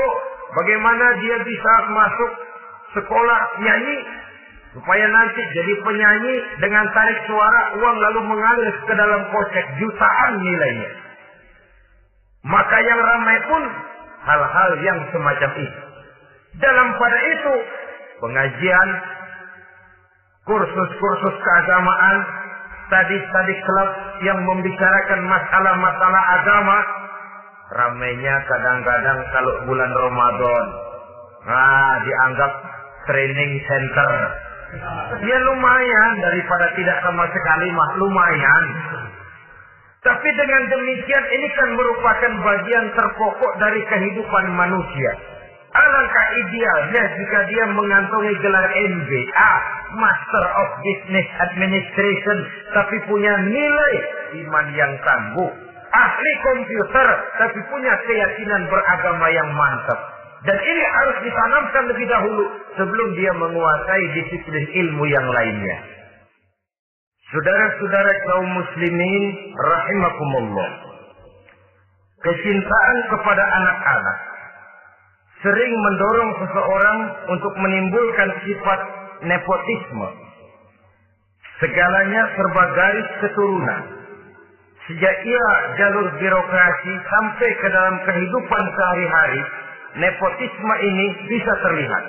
[0.54, 2.30] bagaimana dia bisa masuk
[2.94, 3.98] sekolah nyanyi
[4.74, 10.90] supaya nanti jadi penyanyi dengan tarik suara uang lalu mengalir ke dalam kocek jutaan nilainya.
[12.44, 13.62] Maka yang ramai pun
[14.26, 15.80] hal-hal yang semacam itu.
[16.58, 17.54] Dalam pada itu
[18.22, 18.88] pengajian,
[20.44, 22.16] kursus-kursus keagamaan,
[22.92, 23.90] tadi-tadi klub
[24.24, 26.78] yang membicarakan masalah-masalah agama
[27.74, 30.66] ramainya kadang-kadang kalau bulan Ramadan.
[31.44, 32.52] Nah, dianggap
[33.08, 34.12] training center.
[35.22, 38.64] Ya lumayan daripada tidak sama sekali mah lumayan.
[40.04, 45.12] Tapi dengan demikian ini kan merupakan bagian terpokok dari kehidupan manusia.
[45.74, 49.52] Alangkah idealnya jika dia mengantongi gelar MBA,
[49.98, 52.38] Master of Business Administration,
[52.70, 53.94] tapi punya nilai
[54.46, 55.50] iman yang tangguh,
[55.90, 57.08] ahli komputer,
[57.42, 59.98] tapi punya keyakinan beragama yang mantap.
[60.46, 62.44] Dan ini harus ditanamkan lebih dahulu
[62.78, 65.78] sebelum dia menguasai disiplin ilmu yang lainnya.
[67.34, 69.24] Saudara-saudara kaum muslimin
[69.58, 70.70] rahimakumullah.
[72.22, 74.33] Kecintaan kepada anak-anak
[75.44, 76.98] sering mendorong seseorang
[77.36, 78.80] untuk menimbulkan sifat
[79.28, 80.08] nepotisme.
[81.60, 84.04] Segalanya serba garis keturunan
[84.84, 85.48] Sejak ia
[85.80, 89.42] jalur birokrasi sampai ke dalam kehidupan sehari-hari,
[89.96, 92.04] nepotisme ini bisa terlihat.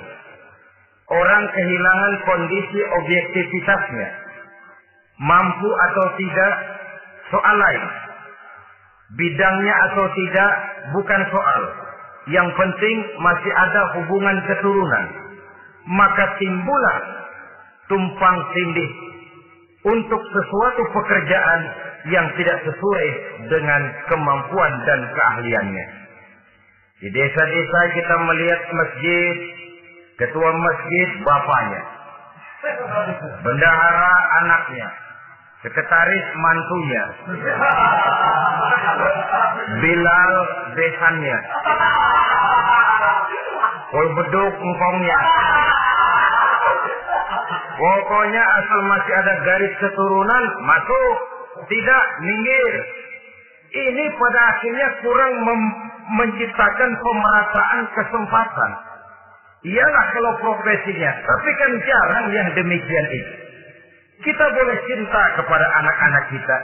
[1.08, 4.08] Orang kehilangan kondisi objektivitasnya.
[5.24, 6.54] Mampu atau tidak,
[7.32, 7.84] soal lain.
[9.16, 10.52] Bidangnya atau tidak,
[10.92, 11.62] bukan soal.
[12.26, 15.04] Yang penting masih ada hubungan keturunan.
[15.86, 16.98] Maka timbullah
[17.86, 18.90] tumpang tindih
[19.86, 21.60] untuk sesuatu pekerjaan
[22.10, 23.06] yang tidak sesuai
[23.46, 25.86] dengan kemampuan dan keahliannya.
[26.96, 29.36] Di desa-desa kita melihat masjid,
[30.18, 31.82] ketua masjid bapaknya,
[33.44, 34.88] bendahara anaknya,
[35.64, 37.04] sekretaris mantunya,
[39.80, 40.32] Bilal
[40.76, 41.38] besannya,
[43.86, 45.18] Kol beduk engkongnya.
[47.76, 51.16] Pokoknya asal masih ada garis keturunan, masuk.
[51.66, 52.74] Tidak, minggir.
[53.72, 55.34] Ini pada akhirnya kurang
[56.12, 58.70] menciptakan pemerataan kesempatan.
[59.66, 63.45] Iyalah kalau profesinya, tapi kan jarang yang demikian itu.
[64.16, 66.56] Kita boleh cinta kepada anak-anak kita,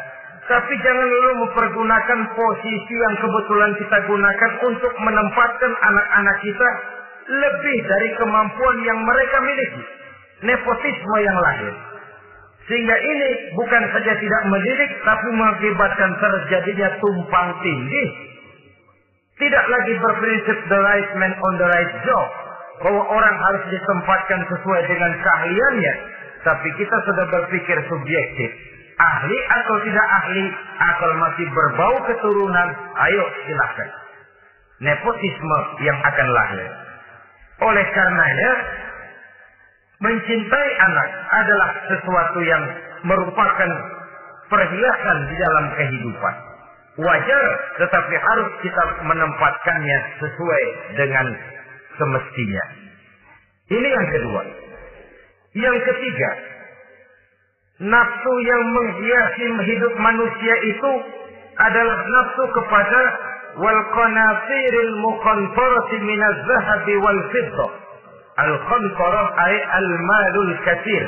[0.49, 6.69] tapi jangan lalu mempergunakan posisi yang kebetulan kita gunakan untuk menempatkan anak-anak kita
[7.31, 9.83] lebih dari kemampuan yang mereka miliki.
[10.43, 11.75] Nepotisme yang lahir.
[12.67, 18.11] Sehingga ini bukan saja tidak mendidik, tapi mengakibatkan terjadinya tumpang tindih.
[19.39, 22.29] Tidak lagi berprinsip the right man on the right job.
[22.83, 25.95] Bahwa orang harus ditempatkan sesuai dengan keahliannya.
[26.43, 28.51] Tapi kita sudah berpikir subjektif.
[28.99, 30.45] Ahli atau tidak ahli,
[30.79, 32.69] asal masih berbau keturunan,
[33.09, 33.91] ayo silahkan.
[34.83, 36.71] Nepotisme yang akan lahir.
[37.63, 38.53] Oleh karenanya,
[40.03, 42.63] mencintai anak adalah sesuatu yang
[43.07, 43.71] merupakan
[44.51, 46.35] perhiasan di dalam kehidupan.
[46.93, 47.45] Wajar,
[47.81, 50.65] tetapi harus kita menempatkannya sesuai
[51.01, 51.27] dengan
[51.97, 52.65] semestinya.
[53.73, 54.43] Ini yang kedua.
[55.53, 56.31] Yang ketiga,
[57.85, 60.93] nafsu yang menghiasi hidup manusia itu
[61.61, 63.01] adalah nafsu kepada
[63.61, 67.71] wal qanatiril muqantarati min az-zahabi wal fiddah.
[68.33, 71.05] Al-qantarah ay al-malul katsir.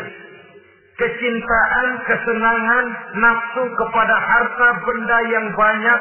[0.95, 6.01] Kecintaan, kesenangan, nafsu kepada harta benda yang banyak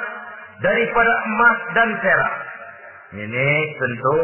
[0.62, 2.36] daripada emas dan perak.
[3.24, 4.20] Ini tentu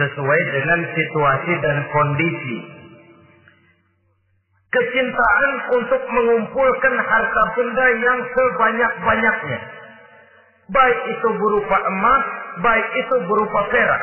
[0.00, 2.58] sesuai dengan situasi dan kondisi.
[4.70, 9.60] Kecintaan untuk mengumpulkan harta benda yang sebanyak-banyaknya
[10.70, 12.24] Baik itu berupa emas,
[12.62, 14.02] baik itu berupa perak.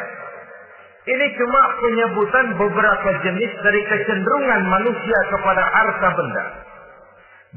[1.08, 6.46] Ini cuma penyebutan beberapa jenis dari kecenderungan manusia kepada harta benda.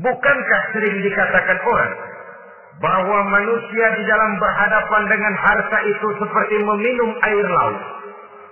[0.06, 1.94] Bukankah sering dikatakan orang
[2.78, 7.82] bahwa manusia di dalam berhadapan dengan harta itu seperti meminum air laut.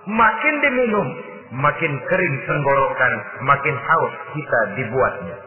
[0.09, 1.07] Makin diminum,
[1.53, 3.13] makin kering tenggorokan,
[3.45, 5.37] makin haus kita dibuatnya.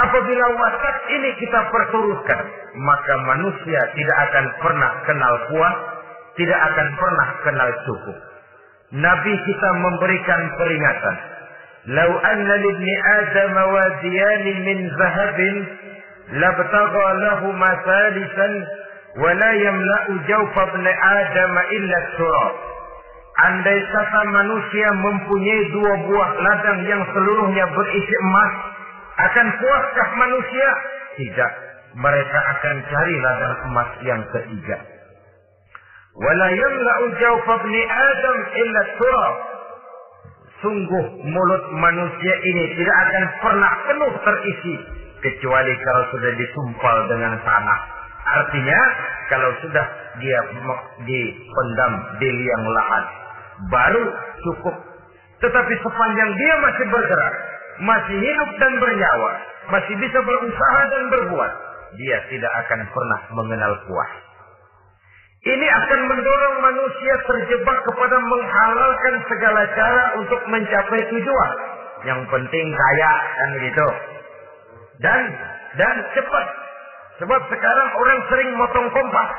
[0.00, 2.40] Apabila watak ini kita perturutkan,
[2.80, 5.76] maka manusia tidak akan pernah kenal puas,
[6.40, 8.18] tidak akan pernah kenal cukup.
[8.96, 11.16] Nabi kita memberikan peringatan.
[11.90, 15.56] Lau anna libni Adam wadiyan min zahabin
[16.38, 18.52] labtagha lahu masalisan
[19.20, 22.69] wa la yamla'u jawfa ibn Adam illa turab.
[23.40, 28.52] Andai kata manusia mempunyai dua buah ladang yang seluruhnya berisi emas,
[29.16, 30.68] akan puaskah manusia?
[31.16, 31.52] Tidak.
[31.96, 34.76] Mereka akan cari ladang emas yang ketiga.
[36.20, 39.36] Wala yamla'u jawfa Adam illa turab.
[40.60, 44.74] Sungguh mulut manusia ini tidak akan pernah penuh terisi
[45.24, 47.80] kecuali kalau sudah disumpal dengan tanah.
[48.20, 48.80] Artinya
[49.32, 49.86] kalau sudah
[50.20, 50.40] dia
[51.08, 53.19] dipendam di liang lahat
[53.68, 54.04] baru
[54.48, 54.76] cukup.
[55.40, 57.34] Tetapi sepanjang dia masih bergerak,
[57.80, 59.32] masih hidup dan bernyawa,
[59.72, 61.52] masih bisa berusaha dan berbuat,
[61.96, 64.12] dia tidak akan pernah mengenal puas.
[65.40, 71.52] Ini akan mendorong manusia terjebak kepada menghalalkan segala cara untuk mencapai tujuan.
[72.04, 73.88] Yang penting kaya kan gitu.
[75.00, 75.22] Dan
[75.80, 76.46] dan cepat.
[77.24, 79.30] Sebab sekarang orang sering motong kompas.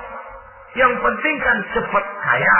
[0.73, 2.59] Yang penting kan cepat kaya.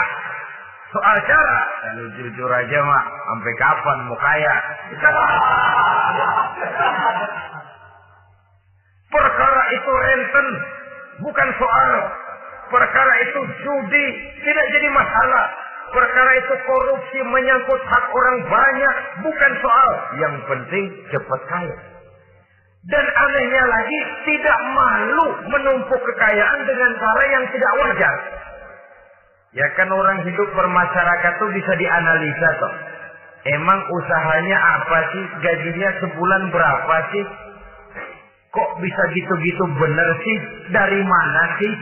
[0.92, 4.56] Soal cara, kalau jujur aja mak, sampai kapan mau kaya?
[9.08, 10.48] Perkara itu renten,
[11.24, 11.96] bukan soal.
[12.76, 14.08] Perkara itu judi,
[14.44, 15.46] tidak jadi masalah.
[15.96, 19.92] Perkara itu korupsi menyangkut hak orang banyak, bukan soal.
[20.20, 20.86] Yang penting
[21.16, 21.78] cepat kaya.
[22.92, 28.16] Dan anehnya lagi, tidak malu menumpuk kekayaan dengan cara yang tidak wajar.
[29.52, 32.74] Ya kan orang hidup bermasyarakat tuh bisa dianalisa toh.
[33.52, 35.24] Emang usahanya apa sih?
[35.44, 37.26] Gajinya sebulan berapa sih?
[38.52, 40.38] Kok bisa gitu-gitu bener sih?
[40.72, 41.74] Dari mana sih?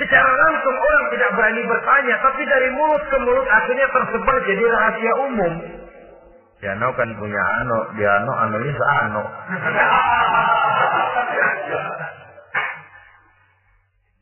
[0.00, 5.12] Secara langsung orang tidak berani bertanya, tapi dari mulut ke mulut akhirnya tersebar jadi rahasia
[5.28, 5.52] umum.
[6.64, 9.22] Jano kan punya ano, dia ano, ano.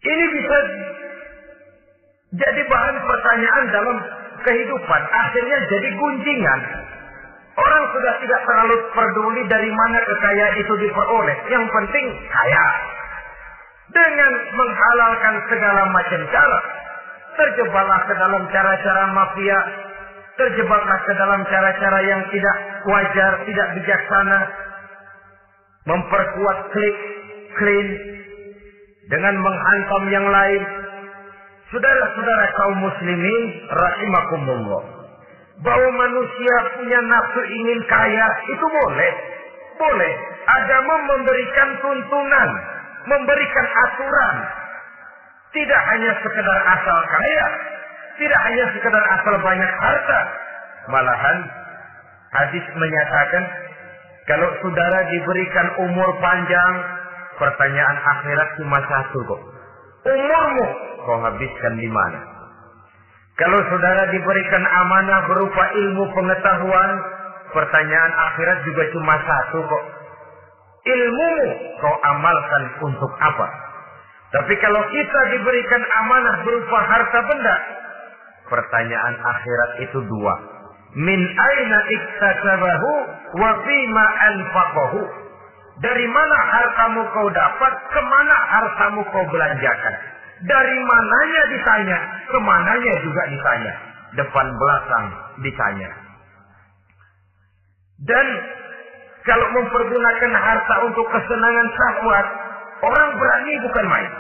[0.00, 0.56] Ini bisa
[2.30, 3.96] jadi bahan pertanyaan dalam
[4.46, 5.02] kehidupan.
[5.10, 6.60] Akhirnya jadi gunjingan.
[7.58, 11.36] Orang sudah tidak terlalu peduli dari mana kekayaan itu diperoleh.
[11.50, 12.66] Yang penting kaya.
[13.90, 16.60] Dengan menghalalkan segala macam cara.
[17.34, 19.60] Terjebaklah ke dalam cara-cara mafia.
[20.38, 22.56] Terjebaklah ke dalam cara-cara yang tidak
[22.86, 24.38] wajar, tidak bijaksana.
[25.90, 26.96] Memperkuat klik,
[27.58, 27.88] clean.
[29.10, 30.79] Dengan menghantam yang lain.
[31.70, 34.82] Saudara-saudara kaum muslimin rahimakumullah.
[35.60, 39.12] Bahwa manusia punya nafsu ingin kaya itu boleh.
[39.78, 40.12] Boleh.
[40.50, 42.50] Agama memberikan tuntunan,
[43.06, 44.36] memberikan aturan.
[45.50, 47.46] Tidak hanya sekedar asal kaya,
[48.18, 50.20] tidak hanya sekedar asal banyak harta.
[50.90, 51.38] Malahan
[52.34, 53.44] hadis menyatakan
[54.26, 56.74] kalau saudara diberikan umur panjang,
[57.38, 59.49] pertanyaan akhirat cuma satu kok.
[60.00, 60.66] Umurmu
[61.04, 62.20] kau habiskan di mana?
[63.36, 66.90] Kalau saudara diberikan amanah berupa ilmu pengetahuan,
[67.52, 69.84] pertanyaan akhirat juga cuma satu kok.
[70.88, 71.48] Ilmumu
[71.80, 73.48] kau amalkan untuk apa?
[74.30, 77.56] Tapi kalau kita diberikan amanah berupa harta benda,
[78.48, 80.34] pertanyaan akhirat itu dua.
[80.96, 82.90] Min aina iktasabahu
[83.36, 85.00] wa fima anfaqahu.
[85.80, 89.94] Dari mana hartamu kau dapat, ke mana hartamu kau belanjakan.
[90.44, 93.74] Dari mananya ditanya, ke mananya juga ditanya.
[94.20, 95.06] Depan belakang
[95.40, 95.90] ditanya.
[98.04, 98.26] Dan
[99.24, 102.26] kalau mempergunakan harta untuk kesenangan syahwat,
[102.84, 104.12] orang berani bukan main.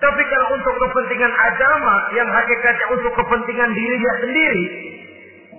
[0.00, 4.64] Tapi kalau untuk kepentingan agama, yang hakikatnya untuk kepentingan dirinya sendiri,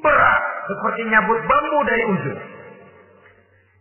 [0.01, 0.41] berat.
[0.65, 2.54] Seperti nyabut bambu dari ujung.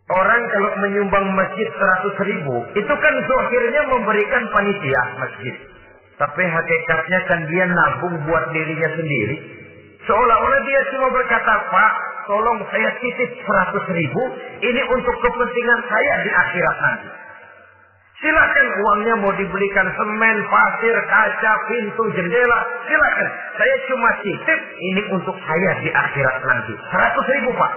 [0.05, 5.55] Orang kalau menyumbang masjid 100 ribu, itu kan akhirnya memberikan panitia masjid.
[6.21, 9.37] Tapi hakikatnya kan dia nabung buat dirinya sendiri.
[10.05, 11.93] Seolah-olah dia cuma berkata, Pak,
[12.29, 14.23] tolong saya titip 100 ribu,
[14.61, 17.09] ini untuk kepentingan saya di akhirat nanti.
[18.25, 22.61] Silakan uangnya mau dibelikan semen, pasir, kaca, pintu, jendela.
[22.89, 23.29] Silakan.
[23.57, 26.73] Saya cuma titip ini untuk saya di akhirat nanti.
[26.93, 27.73] 100 ribu Pak.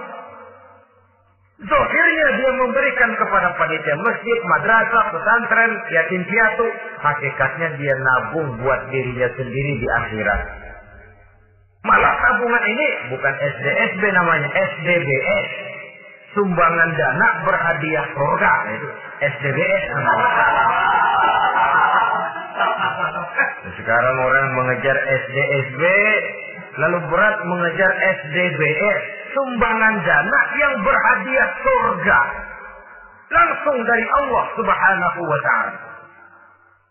[1.58, 6.66] Zohirnya dia memberikan kepada panitia masjid, madrasah, pesantren, yatim piatu.
[7.02, 10.40] Hakikatnya dia nabung buat dirinya sendiri di akhirat.
[11.82, 15.46] Malah tabungan ini bukan SDSB namanya, SDBS.
[16.38, 18.52] Sumbangan dana berhadiah surga.
[18.78, 18.88] Itu
[19.18, 20.30] SDBS namanya.
[23.82, 25.82] Sekarang orang mengejar SDSB,
[26.86, 29.17] lalu berat mengejar SDBS.
[29.28, 32.20] Sumbangan dana yang berhadiah surga.
[33.28, 35.88] Langsung dari Allah subhanahu wa ta'ala.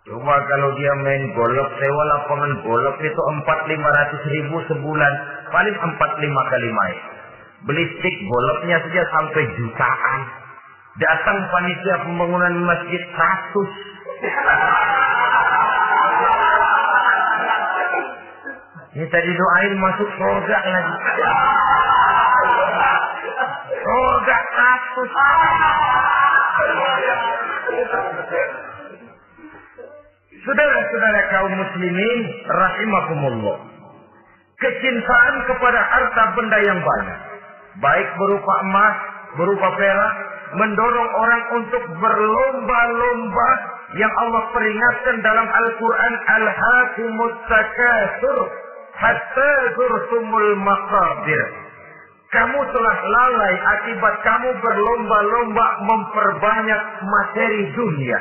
[0.08, 5.14] Coba kalau dia main golok, sewa lapangan golok itu empat lima ratus ribu sebulan.
[5.52, 6.98] Paling empat lima kali main.
[7.68, 10.20] Beli stick goloknya saja sampai jutaan.
[11.02, 13.72] Datang panitia pembangunan masjid ratus.
[18.96, 20.96] Ini tadi doain masuk surga lagi.
[23.88, 24.38] Surga.
[30.44, 32.20] Saudara-saudara kaum muslimin
[32.52, 33.58] rahimakumullah.
[34.58, 37.20] Kecintaan kepada harta benda yang banyak.
[37.80, 38.96] Baik berupa emas,
[39.40, 40.14] berupa perak.
[40.48, 43.50] Mendorong orang untuk berlomba-lomba
[44.00, 46.14] yang Allah peringatkan dalam Al-Quran.
[46.28, 48.38] Al-Hakumut Takasur.
[48.98, 51.67] Hatta zurtumul maqabir.
[52.28, 58.20] Kamu telah lalai akibat kamu berlomba-lomba memperbanyak materi dunia.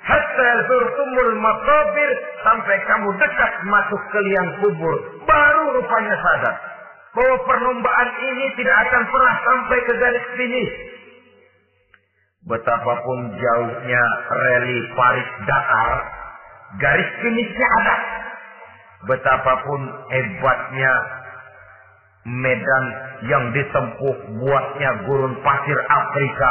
[0.00, 4.94] Hatta zurtumul maqabir sampai kamu dekat masuk ke liang kubur.
[5.28, 6.56] Baru rupanya sadar
[7.12, 10.72] bahwa perlombaan ini tidak akan pernah sampai ke garis finish.
[12.46, 15.92] Betapapun jauhnya rally Paris Dakar,
[16.78, 17.96] garis finishnya ada.
[19.10, 20.92] Betapapun hebatnya
[22.26, 22.84] medan
[23.30, 26.50] yang ditempuh buatnya gurun pasir Afrika,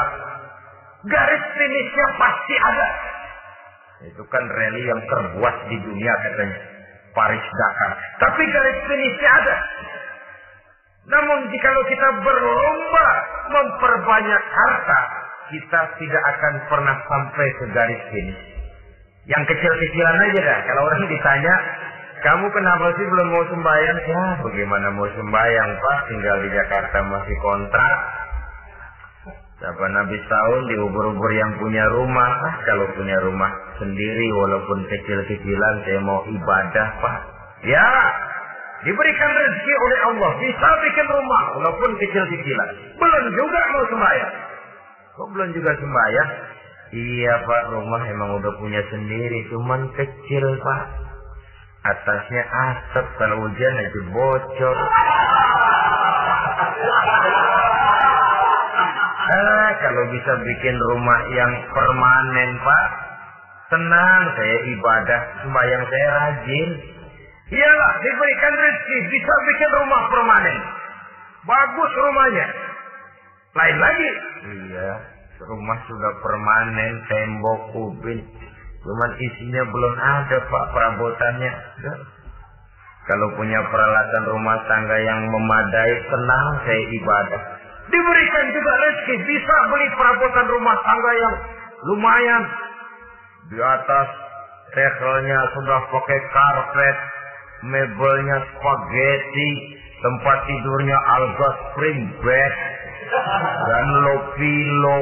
[1.11, 2.87] garis finishnya pasti ada.
[4.07, 6.59] Itu kan rally yang terbuat di dunia katanya.
[7.15, 7.91] Paris Dakar.
[8.19, 9.55] Tapi garis finishnya ada.
[11.05, 13.07] Namun jika kita berlomba
[13.55, 15.01] memperbanyak harta,
[15.53, 18.41] kita tidak akan pernah sampai ke garis finish.
[19.25, 20.59] Yang kecil-kecilan aja dah.
[20.69, 21.55] Kalau orang ditanya,
[22.25, 23.99] Kamu kenapa sih belum mau sembahyang?
[24.01, 25.99] Ya, bagaimana mau sembahyang, Pak?
[26.09, 27.97] Tinggal di Jakarta masih kontrak.
[29.61, 32.31] Siapa habis tahun di ubur-ubur yang punya rumah.
[32.49, 37.19] Ah, kalau punya rumah sendiri, walaupun kecil-kecilan, saya mau ibadah, Pak.
[37.61, 37.89] Ya,
[38.89, 40.31] diberikan rezeki oleh Allah.
[40.41, 42.69] Bisa bikin rumah, walaupun kecil-kecilan.
[43.05, 44.33] Belum juga mau sembahyang.
[45.13, 46.29] Kok belum juga sembahyang?
[46.89, 47.63] Iya, Pak.
[47.69, 49.45] Rumah emang udah punya sendiri.
[49.53, 51.04] Cuman kecil, Pak
[51.85, 54.77] atasnya asap kalau hujan itu bocor.
[59.25, 62.87] Ah, kalau bisa bikin rumah yang permanen, Pak.
[63.65, 66.69] Tenang, saya ibadah, sembahyang saya rajin.
[67.49, 70.57] Iyalah, diberikan rezeki, bisa bikin rumah permanen.
[71.45, 72.47] Bagus rumahnya.
[73.57, 74.11] Lain lagi.
[74.45, 74.91] Iya,
[75.49, 78.19] rumah sudah permanen, tembok, kubin,
[78.85, 81.53] Cuman isinya belum ada pak perabotannya.
[81.81, 81.95] Ya.
[83.05, 87.41] Kalau punya peralatan rumah tangga yang memadai, tenang saya ibadah.
[87.85, 91.35] Diberikan juga rezeki, bisa beli perabotan rumah tangga yang
[91.85, 92.43] lumayan.
[93.53, 94.07] Di atas
[94.73, 96.97] tekelnya sudah pakai karpet,
[97.69, 99.51] mebelnya spaghetti,
[100.01, 102.53] tempat tidurnya alga spring bed,
[103.69, 104.99] dan lo pilo,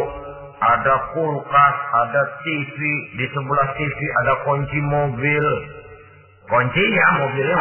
[0.63, 2.77] ada kulkas, ada TV,
[3.19, 5.45] di sebelah TV ada kunci mobil.
[6.47, 7.59] Kuncinya mobilnya.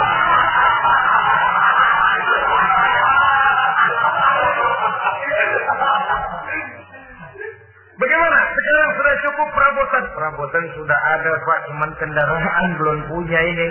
[8.03, 8.39] Bagaimana?
[8.51, 10.05] Sekarang sudah cukup perabotan.
[10.11, 13.67] Perabotan sudah ada Pak, cuman kendaraan belum punya ini.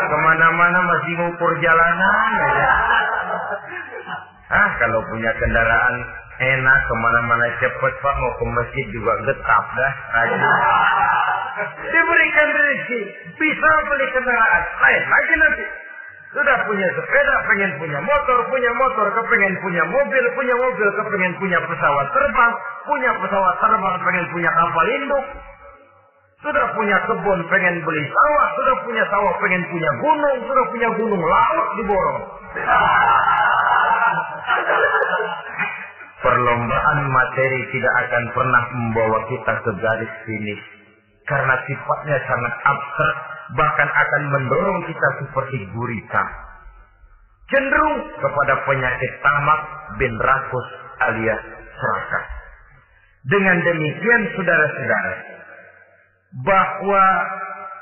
[0.00, 2.32] Ke mana-mana masih ngukur jalanan.
[2.56, 2.72] Ya.
[4.50, 8.14] Ah, kalau punya kendaraan enak ke mana-mana cepet pak.
[8.16, 9.92] Mau ke masjid juga getap dah.
[10.16, 10.40] Rajin
[11.84, 13.00] diberikan rezeki.
[13.36, 14.62] Bisa beli kendaraan.
[14.80, 15.64] Lain lagi nanti.
[16.30, 21.58] Sudah punya sepeda pengen punya motor punya motor kepengen punya mobil punya mobil kepengen punya
[21.58, 22.54] pesawat terbang
[22.86, 25.26] punya pesawat terbang pengen punya kapal induk.
[26.40, 28.46] Sudah punya kebun pengen beli sawah.
[28.56, 30.38] Sudah punya sawah pengen punya gunung.
[30.46, 32.20] Sudah punya gunung laut diborong
[36.20, 40.64] Perlombaan materi tidak akan pernah membawa kita ke garis finish.
[41.24, 43.16] Karena sifatnya sangat abstrak,
[43.56, 46.24] bahkan akan mendorong kita seperti gurita.
[47.48, 49.60] Cenderung kepada penyakit tamak
[49.96, 50.68] bin rakus
[51.08, 51.42] alias
[51.80, 52.24] serakah.
[53.26, 55.14] Dengan demikian saudara-saudara,
[56.44, 57.04] bahwa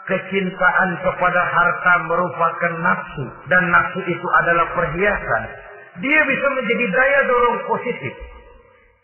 [0.08, 5.44] kecintaan kepada harta merupakan nafsu dan nafsu itu adalah perhiasan
[5.98, 8.14] dia bisa menjadi daya dorong positif.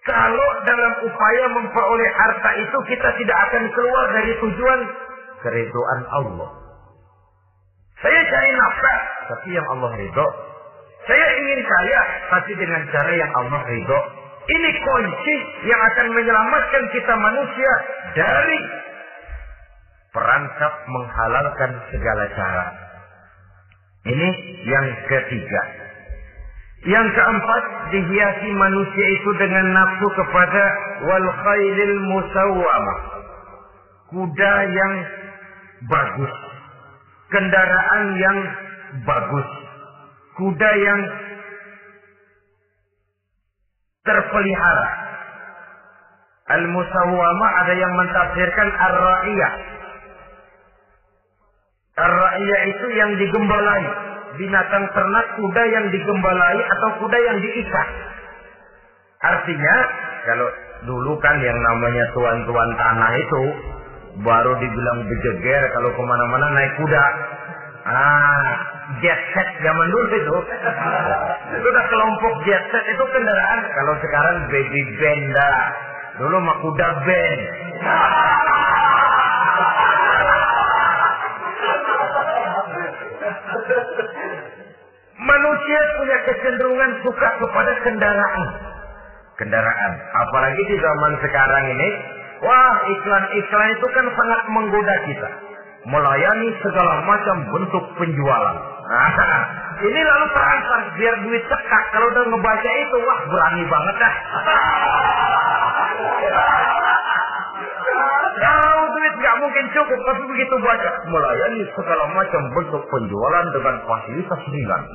[0.05, 4.81] Kalau dalam upaya memperoleh harta itu kita tidak akan keluar dari tujuan
[5.41, 6.51] keriduan Allah.
[8.05, 9.01] Saya cari nafkah,
[9.33, 10.29] tapi yang Allah ridho.
[11.09, 12.01] Saya ingin kaya,
[12.33, 14.01] tapi dengan cara yang Allah ridho.
[14.45, 17.73] Ini kunci yang akan menyelamatkan kita manusia
[18.13, 18.61] dari
[20.13, 22.67] perangkap menghalalkan segala cara.
[24.05, 24.29] Ini
[24.69, 25.84] yang ketiga.
[26.85, 27.63] Yang keempat,
[27.97, 30.65] dihiasi manusia itu dengan nafsu kepada
[31.09, 32.99] wal khailil musawwamah.
[34.13, 34.93] Kuda yang
[35.89, 36.35] bagus.
[37.33, 38.39] Kendaraan yang
[39.09, 39.49] bagus.
[40.37, 41.01] Kuda yang
[44.05, 44.89] terpelihara.
[46.45, 49.53] Al-musawwamah ada yang mentafsirkan ar-ra'iyah.
[51.97, 54.04] Ar-ra'iyah itu yang digembalai
[54.37, 57.89] binatang ternak kuda yang digembalai atau kuda yang diikat.
[59.25, 59.77] Artinya,
[60.29, 60.49] kalau
[60.85, 63.43] dulu kan yang namanya tuan-tuan tanah itu
[64.21, 67.05] baru dibilang bejeger kalau ke mana-mana naik kuda.
[67.85, 68.49] Ah,
[69.05, 70.37] jet set zaman dulu itu.
[71.61, 73.61] itu udah kelompok jet set itu kendaraan.
[73.73, 75.53] Kalau sekarang baby benda.
[76.15, 77.41] Dulu mah kuda band.
[85.25, 88.49] Manusia punya kecenderungan suka kepada kendaraan.
[89.41, 89.93] Kendaraan.
[90.13, 91.89] Apalagi di zaman sekarang ini.
[92.45, 95.31] Wah iklan-iklan itu kan sangat menggoda kita.
[95.89, 98.57] Melayani segala macam bentuk penjualan.
[98.85, 99.13] Nah,
[99.89, 101.85] ini lalu transfer biar duit cekak.
[101.93, 104.15] Kalau udah ngebaca itu, wah berani banget dah.
[109.25, 114.83] Nggak mungkin cukup, tapi begitu baca melayani segala macam bentuk penjualan dengan fasilitas ringan.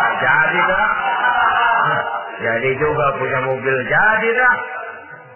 [0.00, 0.88] Nah, jadi dah.
[2.40, 4.56] Jadi juga punya mobil jadi dah.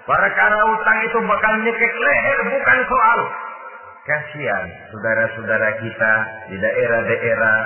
[0.08, 3.20] Perkara utang itu bakal nyekek leher bukan soal.
[4.08, 6.12] Kasihan saudara-saudara kita
[6.48, 7.58] di daerah-daerah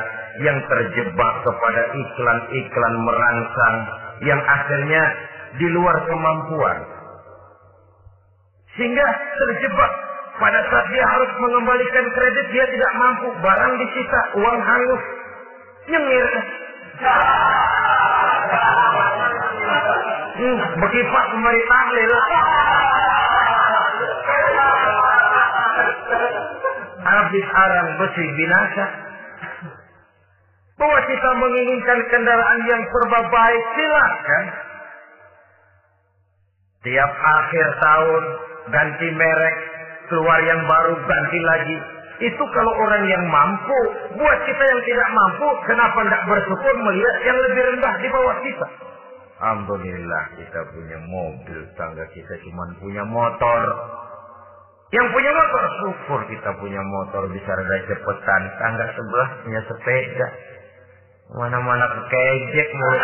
[0.42, 3.76] yang terjebak kepada iklan-iklan merangsang
[4.26, 5.02] yang akhirnya
[5.58, 6.97] di luar kemampuan.
[8.78, 9.06] Sehingga
[9.42, 9.92] terjebak
[10.38, 15.02] pada saat dia harus mengembalikan kredit dia tidak mampu, barang disita, uang hangus,
[15.90, 16.26] nyengir.
[20.38, 22.12] Hmm, begitu kembali tahlil.
[27.08, 28.84] habis arang besi binasa.
[30.78, 34.44] Bahwa kita menginginkan kendaraan yang serba baik, silakan.
[36.86, 38.24] Tiap akhir tahun
[38.72, 39.56] ganti merek,
[40.08, 41.76] keluar yang baru ganti lagi.
[42.18, 43.78] Itu kalau orang yang mampu,
[44.18, 48.66] buat kita yang tidak mampu, kenapa tidak bersyukur melihat yang lebih rendah di bawah kita?
[49.38, 53.62] Alhamdulillah kita punya mobil, tangga kita cuma punya motor.
[54.90, 58.42] Yang punya motor syukur kita punya motor bisa rada cepetan.
[58.58, 60.28] Tangga sebelah punya sepeda.
[61.38, 63.02] Mana-mana kekejek mulut.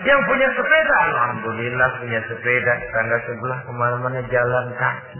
[0.00, 2.74] Yang punya sepeda, alhamdulillah punya sepeda.
[2.96, 5.18] Tangga sebelah ke mana-mana jalan kaki.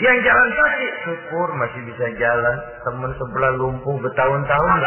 [0.00, 2.56] Yang jalan kaki, syukur masih bisa jalan.
[2.88, 4.78] Teman sebelah lumpuh bertahun-tahun.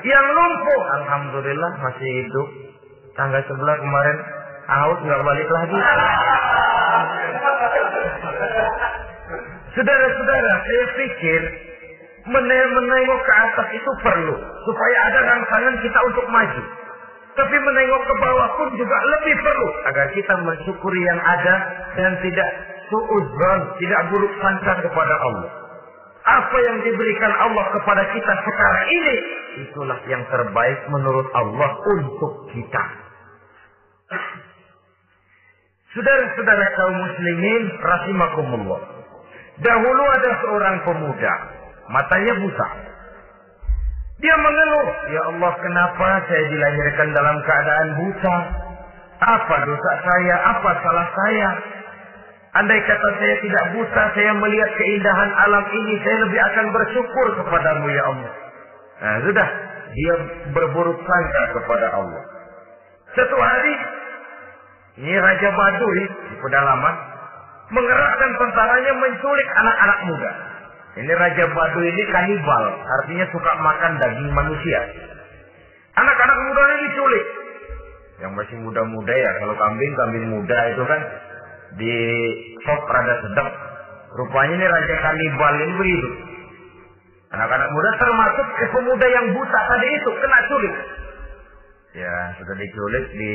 [0.00, 2.48] Yang lumpuh, alhamdulillah masih hidup
[3.18, 4.16] Tangga sebelah kemarin
[4.70, 5.78] out nggak balik lagi.
[9.76, 11.40] Saudara-saudara, saya pikir
[12.30, 16.62] menengok ke atas itu perlu supaya ada rangsangan kita untuk maju.
[17.30, 21.54] Tapi menengok ke bawah pun juga lebih perlu agar kita mensyukuri yang ada
[21.94, 22.48] dan tidak
[22.90, 25.50] suuzon, tidak buruk sangka kepada Allah.
[26.20, 29.16] Apa yang diberikan Allah kepada kita sekarang ini
[29.66, 32.84] itulah yang terbaik menurut Allah untuk kita.
[35.90, 38.82] Saudara-saudara kaum muslimin rahimakumullah.
[39.58, 41.34] Dahulu ada seorang pemuda,
[41.90, 42.68] matanya buta.
[44.20, 48.36] Dia mengeluh, "Ya Allah, kenapa saya dilahirkan dalam keadaan buta?
[49.20, 50.34] Apa dosa saya?
[50.56, 51.48] Apa salah saya?
[52.50, 57.86] Andai kata saya tidak buta, saya melihat keindahan alam ini, saya lebih akan bersyukur kepadamu
[57.88, 58.32] ya Allah."
[59.00, 59.48] Nah, sudah
[59.96, 60.14] dia
[60.52, 62.22] berburuk sangka kepada Allah.
[63.16, 63.74] Satu hari
[65.00, 66.94] ini Raja Baduy di pedalaman
[67.72, 70.49] mengerahkan tentaranya menculik anak-anak muda.
[70.90, 72.64] Ini Raja Baduy ini kanibal,
[72.98, 74.80] artinya suka makan daging manusia.
[75.94, 77.26] Anak-anak muda ini diculik.
[78.20, 81.00] Yang masih muda-muda ya, kalau kambing, kambing muda itu kan
[81.78, 81.94] di
[82.66, 83.50] sop rada sedap.
[84.10, 86.08] Rupanya ini Raja kanibal ini begitu.
[87.30, 90.74] Anak-anak muda termasuk ke pemuda yang buta tadi itu kena culik.
[91.94, 93.34] Ya, sudah diculik di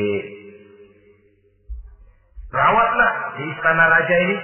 [2.55, 4.35] Rawatlah di istana raja ini.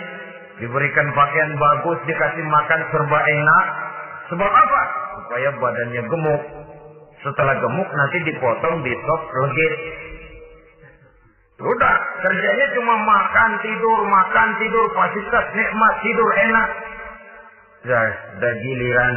[0.62, 3.66] Diberikan pakaian bagus, dikasih makan serba enak.
[4.30, 4.82] Sebab apa?
[5.18, 6.41] Supaya badannya gemuk.
[7.26, 9.74] Setelah gemuk nanti dipotong, di top legit.
[11.62, 16.68] Sudah, kerjanya cuma makan, tidur, makan, tidur, fasilitas nikmat, tidur enak.
[17.82, 18.01] Ya,
[18.38, 19.16] sudah giliran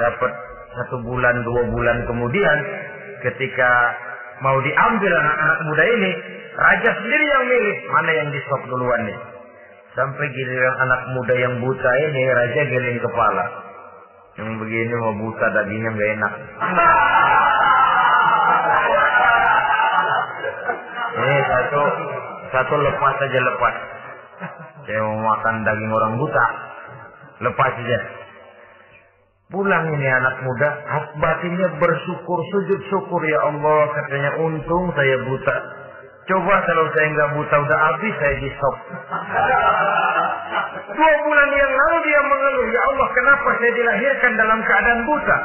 [0.00, 0.32] dapat
[0.76, 2.58] satu bulan, dua bulan kemudian,
[3.24, 3.70] ketika
[4.40, 6.12] mau diambil anak-anak muda ini,
[6.50, 9.18] Raja sendiri yang milih mana yang di stop duluan nih.
[9.90, 13.46] Sampai giliran anak muda yang buta ini, raja geling kepala.
[14.38, 16.32] Yang begini mau buta dagingnya gak enak.
[21.10, 21.82] Ini satu
[22.54, 23.74] satu lepas saja lepas.
[24.86, 26.46] Saya mau makan daging orang buta.
[27.50, 27.98] Lepas saja.
[29.50, 30.68] Pulang ini anak muda,
[31.18, 33.90] batinnya bersyukur, sujud syukur ya Allah.
[33.98, 35.79] Katanya untung saya buta.
[36.30, 38.76] Coba kalau saya nggak buta udah habis saya di stop.
[40.94, 45.38] Dua bulan yang lalu dia mengeluh, ya Allah kenapa saya dilahirkan dalam keadaan buta?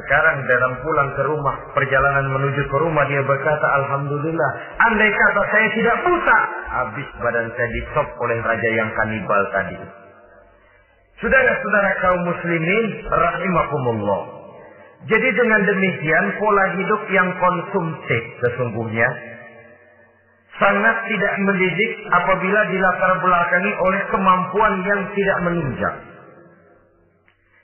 [0.00, 5.68] Sekarang dalam pulang ke rumah, perjalanan menuju ke rumah dia berkata, Alhamdulillah, andai kata saya
[5.76, 6.38] tidak buta,
[6.72, 9.76] habis badan saya di stop oleh raja yang kanibal tadi.
[11.20, 14.22] Saudara-saudara kaum muslimin, rahimakumullah.
[15.04, 19.29] Jadi dengan demikian pola hidup yang konsumtif sesungguhnya
[20.60, 25.96] sangat tidak mendidik apabila dilatar belakangi oleh kemampuan yang tidak menunjang.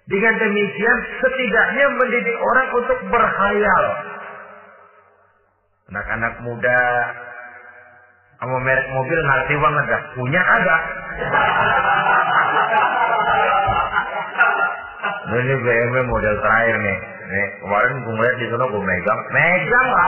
[0.07, 3.85] Dengan demikian setidaknya mendidik orang untuk berhayal.
[5.93, 6.81] Anak-anak muda
[8.41, 10.03] sama merek mobil ngerti banget dah.
[10.17, 10.77] Punya ada.
[15.27, 16.99] Ini BMW model terakhir nih.
[17.27, 19.21] Nih, kemarin gue ngeliat di sana gue megang.
[19.35, 20.07] Megang lah.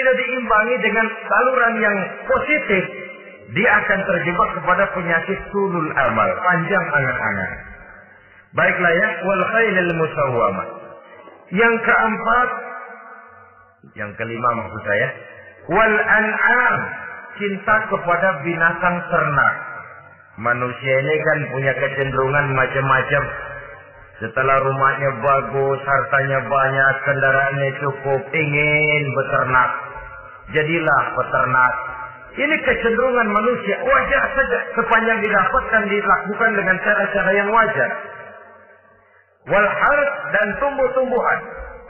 [0.00, 2.82] Tidak diimbangi dengan saluran yang positif,
[3.50, 7.50] dia akan terjebak kepada penyakit sulul amal, panjang angan-angan.
[8.54, 10.68] Baiklah ya, wal khailil musawwamah.
[11.50, 12.48] Yang keempat,
[13.98, 15.08] yang kelima maksud saya,
[15.70, 16.76] wal an'am,
[17.38, 19.54] cinta kepada binatang ternak.
[20.40, 23.22] Manusia ini kan punya kecenderungan macam-macam.
[24.20, 29.70] Setelah rumahnya bagus, hartanya banyak, kendaraannya cukup, ingin beternak.
[30.52, 31.74] Jadilah peternak.
[32.36, 37.90] Ini kecenderungan manusia wajar saja sepanjang didapatkan dilakukan dengan cara-cara yang wajar.
[39.48, 39.66] Wal
[40.36, 41.40] dan tumbuh-tumbuhan,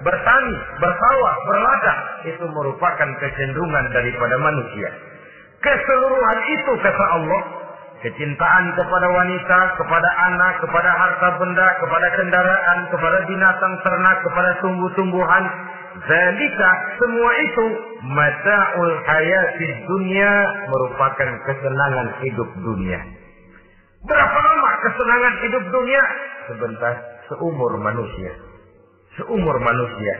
[0.06, 2.00] bertani, bersawah, berladang
[2.30, 4.90] itu merupakan kecenderungan daripada manusia.
[5.60, 7.42] Keseluruhan itu kata Allah,
[8.00, 15.44] kecintaan kepada wanita, kepada anak, kepada harta benda, kepada kendaraan, kepada binatang ternak, kepada tumbuh-tumbuhan,
[15.90, 16.70] Zalika
[17.02, 17.64] semua itu
[18.08, 20.30] mata'ul hayatid dunia
[20.70, 22.98] merupakan kesenangan hidup dunia.
[24.06, 26.02] Berapa lama kesenangan hidup dunia?
[26.48, 26.94] Sebentar,
[27.28, 28.32] seumur manusia.
[29.18, 30.14] Seumur manusia.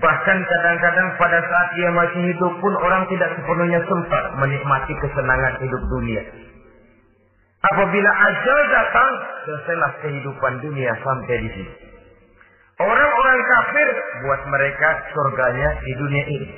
[0.00, 5.82] Bahkan kadang-kadang pada saat dia masih hidup pun orang tidak sepenuhnya sempat menikmati kesenangan hidup
[5.92, 6.22] dunia.
[7.62, 9.12] Apabila ajal datang,
[9.46, 11.72] selesailah kehidupan dunia sampai di sini.
[12.82, 13.88] Orang-orang kafir
[14.26, 16.48] buat mereka surganya di dunia ini.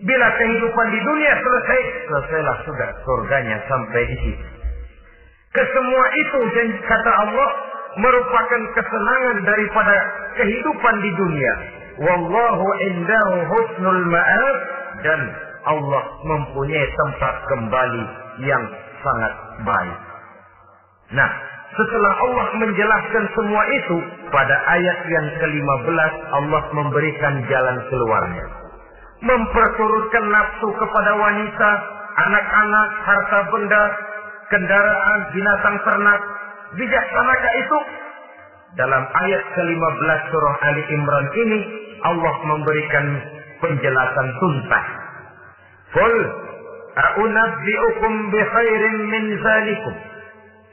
[0.00, 4.44] Bila kehidupan di dunia selesai, selesailah sudah surganya sampai di sini.
[5.52, 7.50] Kesemua itu dan kata Allah
[8.00, 9.96] merupakan kesenangan daripada
[10.40, 11.54] kehidupan di dunia.
[11.96, 14.56] Wallahu indahu husnul ma'ab
[15.00, 15.20] dan
[15.68, 18.04] Allah mempunyai tempat kembali
[18.44, 18.64] yang
[19.00, 19.32] sangat
[19.64, 20.15] baik.
[21.14, 21.30] Nah,
[21.76, 23.96] setelah Allah menjelaskan semua itu,
[24.32, 28.46] pada ayat yang ke-15 Allah memberikan jalan keluarnya.
[29.22, 31.70] Memperturutkan nafsu kepada wanita,
[32.16, 33.84] anak-anak, harta benda,
[34.50, 36.20] kendaraan, binatang ternak.
[36.74, 37.78] Bijaksanakah itu?
[38.76, 41.60] Dalam ayat ke-15 surah Ali Imran ini,
[42.04, 43.06] Allah memberikan
[43.62, 44.86] penjelasan tuntas.
[45.96, 46.14] Qul
[46.98, 49.94] a'unabbi'ukum bi khairin min zalikum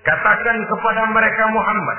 [0.03, 1.97] Katakan kepada mereka Muhammad,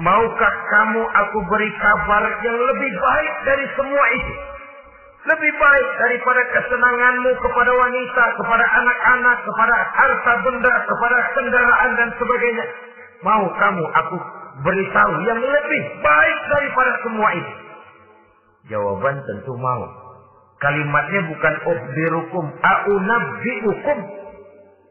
[0.00, 4.34] maukah kamu aku beri kabar yang lebih baik dari semua itu?
[5.28, 12.64] Lebih baik daripada kesenanganmu kepada wanita, kepada anak-anak, kepada harta benda, kepada kendaraan dan sebagainya.
[13.20, 14.16] Mau kamu aku
[14.64, 17.54] beritahu yang lebih baik daripada semua itu?
[18.72, 19.84] Jawaban tentu mau.
[20.64, 23.98] Kalimatnya bukan ukhbirukum, a'unabbi'ukum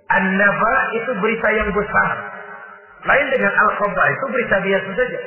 [0.08, 2.12] An-naba itu berita yang besar.
[3.04, 5.20] Lain dengan al-khabar itu berita biasa saja.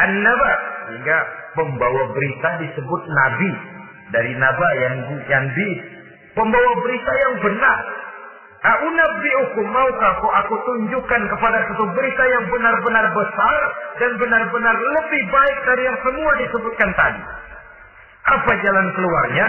[0.00, 0.52] An-naba
[0.88, 1.18] sehingga
[1.54, 3.50] pembawa berita disebut nabi
[4.12, 4.94] dari naba yang
[5.28, 5.68] yang di
[6.34, 7.78] pembawa berita yang benar.
[8.64, 13.60] A'unabbi'ukum maukah aku aku tunjukkan kepada satu berita yang benar-benar besar
[14.00, 17.22] dan benar-benar lebih baik dari yang semua disebutkan tadi.
[18.24, 19.46] Apa jalan keluarnya?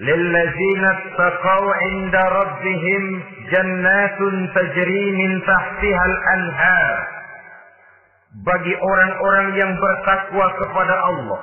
[0.00, 4.18] للذين اتقوا عند ربهم جنات
[4.54, 6.98] تجري من تحتها الأنهار
[8.28, 11.40] bagi orang-orang yang bertakwa kepada Allah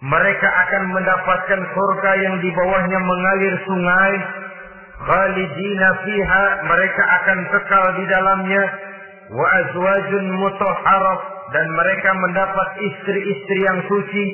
[0.00, 4.14] mereka akan mendapatkan surga yang di bawahnya mengalir sungai
[5.04, 8.64] khalidina fiha mereka akan kekal di dalamnya
[9.36, 11.20] wa azwajun mutahharaf
[11.52, 14.24] dan mereka mendapat istri-istri yang suci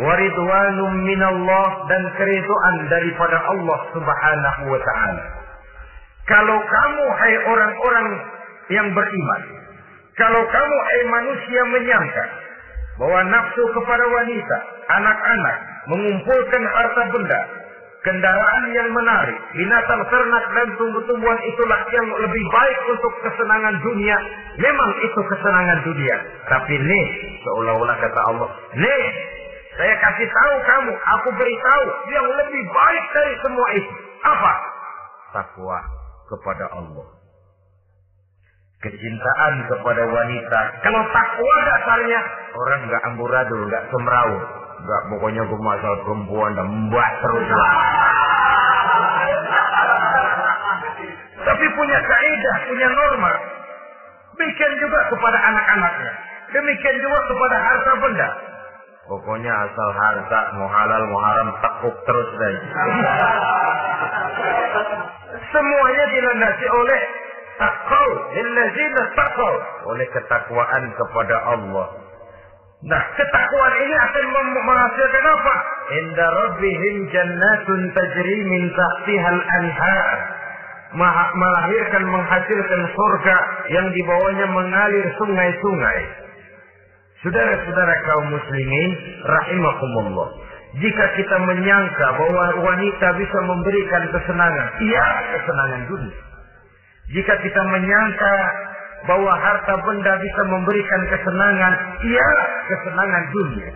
[0.00, 5.24] waridwanum minallah dan keridhaan daripada Allah Subhanahu wa taala.
[6.24, 8.08] Kalau kamu hai orang-orang
[8.70, 9.42] yang beriman,
[10.16, 12.24] kalau kamu hai manusia menyangka
[12.96, 14.56] bahwa nafsu kepada wanita,
[14.88, 15.56] anak-anak,
[15.88, 17.40] mengumpulkan harta benda,
[18.04, 24.16] kendaraan yang menarik, binatang ternak dan tumbuh-tumbuhan itulah yang lebih baik untuk kesenangan dunia.
[24.60, 26.16] Memang itu kesenangan dunia.
[26.48, 27.06] Tapi nih,
[27.40, 29.04] seolah-olah kata Allah, nih
[29.78, 33.94] saya kasih tahu kamu, aku beritahu yang lebih baik dari semua itu.
[34.26, 34.52] Apa?
[35.30, 35.78] Takwa
[36.26, 37.08] kepada Allah.
[38.80, 40.60] Kecintaan kepada wanita.
[40.82, 42.20] Kalau takwa dasarnya,
[42.56, 44.32] orang nggak amburadul, nggak semrau.
[44.80, 47.46] Nggak pokoknya gue masalah perempuan dan membuat terus.
[51.40, 53.32] Tapi punya kaidah, punya norma.
[54.40, 56.12] Demikian juga kepada anak-anaknya.
[56.56, 58.28] Demikian juga kepada harta benda.
[59.10, 62.54] Pokoknya asal harta mau halal mau haram tekuk terus deh.
[65.50, 67.00] Semuanya dilandasi oleh
[67.58, 68.08] takau,
[68.38, 69.54] illazina takau,
[69.90, 71.86] oleh ketakwaan kepada Allah.
[72.86, 74.24] Nah, ketakwaan ini akan
[74.62, 75.54] menghasilkan apa?
[75.90, 80.06] inda rabbihim jannatun tajri min tahtihal anhar
[81.34, 83.36] melahirkan menghasilkan surga
[83.74, 86.29] yang di bawahnya mengalir sungai-sungai.
[87.20, 88.90] Saudara-saudara kaum muslimin
[89.28, 90.28] rahimakumullah.
[90.80, 95.06] Jika kita menyangka bahwa wanita bisa memberikan kesenangan, iya
[95.36, 96.20] kesenangan dunia.
[97.12, 98.34] Jika kita menyangka
[99.04, 101.72] bahwa harta benda bisa memberikan kesenangan,
[102.08, 102.28] iya
[102.72, 103.70] kesenangan dunia.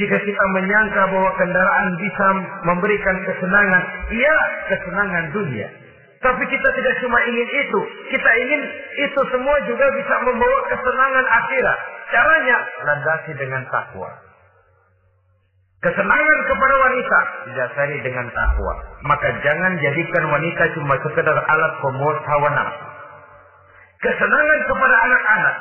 [0.00, 2.26] Jika kita menyangka bahwa kendaraan bisa
[2.64, 4.36] memberikan kesenangan, iya
[4.72, 5.68] kesenangan dunia.
[6.24, 8.60] Tapi kita tidak cuma ingin itu, kita ingin
[9.04, 11.80] itu semua juga bisa membawa kesenangan akhirat.
[12.10, 14.10] Caranya landasi dengan takwa.
[15.80, 18.74] Kesenangan kepada wanita didasari dengan takwa.
[19.08, 22.86] Maka jangan jadikan wanita cuma sekedar alat pemuas hawa nafsu.
[24.00, 25.54] Kesenangan kepada anak-anak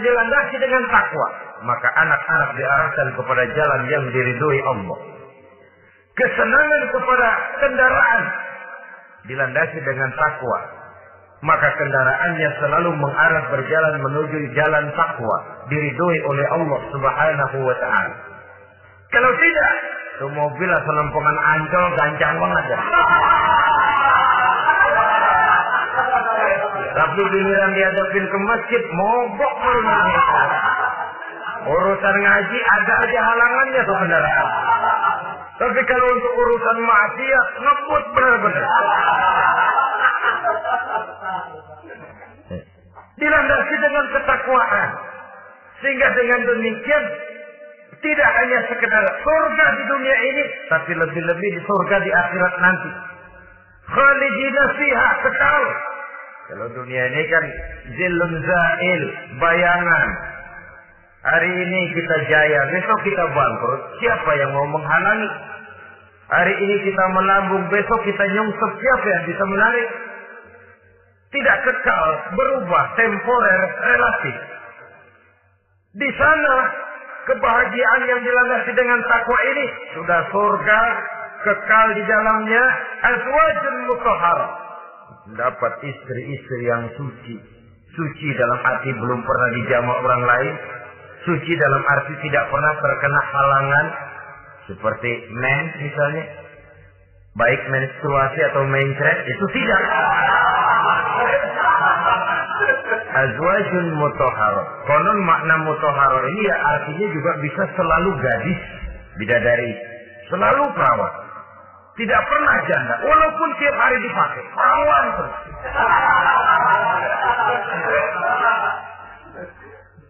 [0.00, 1.28] dilandasi dengan takwa.
[1.64, 4.98] Maka anak-anak diarahkan kepada jalan yang diridhoi Allah.
[6.16, 7.28] Kesenangan kepada
[7.60, 8.22] kendaraan
[9.28, 10.58] dilandasi dengan takwa.
[11.44, 15.36] Maka kendaraannya selalu mengarah berjalan menuju jalan takwa.
[15.68, 18.14] Diridhoi oleh Allah subhanahu wa ta'ala.
[19.12, 19.72] Kalau tidak,
[20.16, 22.78] itu mobil asal lempongan ancol gancang banget ya.
[26.96, 30.20] Tapi giliran dihadapin ke masjid, mogok rumahnya.
[31.66, 34.48] Urusan ngaji ada aja halangannya kendaraan.
[35.56, 38.64] Tapi kalau untuk urusan maksiat, ngebut benar-benar.
[43.16, 44.90] Dilandasi dengan ketakwaan.
[45.80, 47.04] Sehingga dengan demikian
[48.00, 52.90] tidak hanya sekedar surga di dunia ini, tapi lebih-lebih di surga di akhirat nanti.
[53.86, 55.64] Khalidina fiha kekal.
[56.46, 57.44] Kalau dunia ini kan
[57.98, 59.02] zilun zail,
[59.42, 60.08] bayangan.
[61.26, 63.82] Hari ini kita jaya, besok kita bangkrut.
[63.98, 65.28] Siapa yang mau menghalangi?
[66.30, 68.72] Hari ini kita melambung, besok kita nyungsep.
[68.78, 69.86] Siapa yang bisa menarik?
[71.36, 74.36] Tidak kekal, berubah, temporer, relatif.
[76.00, 76.56] Di sana
[77.28, 80.80] kebahagiaan yang dilandasi dengan takwa ini sudah surga
[81.44, 82.64] kekal di dalamnya
[83.04, 84.40] azwajun mutahhar.
[85.36, 87.36] Dapat istri-istri yang suci.
[87.92, 90.54] Suci dalam arti belum pernah dijamak orang lain.
[91.28, 93.86] Suci dalam arti tidak pernah terkena halangan.
[94.72, 96.24] Seperti men misalnya.
[97.36, 99.80] Baik menstruasi atau mencret itu tidak
[103.24, 104.56] azwajun mutahhar.
[104.84, 108.60] Konon makna mutahhar ini ya artinya juga bisa selalu gadis,
[109.20, 109.72] bidadari,
[110.28, 111.12] selalu perawat.
[111.96, 114.44] Tidak pernah janda, walaupun tiap hari dipakai.
[114.52, 115.36] Perawan terus.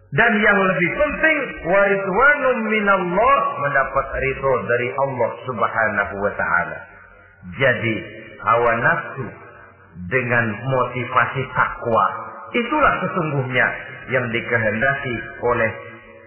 [0.07, 1.37] Dan yang lebih penting,
[1.67, 6.79] waridwanum minallah mendapat ridho dari Allah Subhanahu wa taala.
[7.55, 7.95] Jadi,
[8.43, 9.25] hawa nafsu
[10.11, 13.67] dengan motivasi takwa itulah sesungguhnya
[14.11, 15.71] yang dikehendaki oleh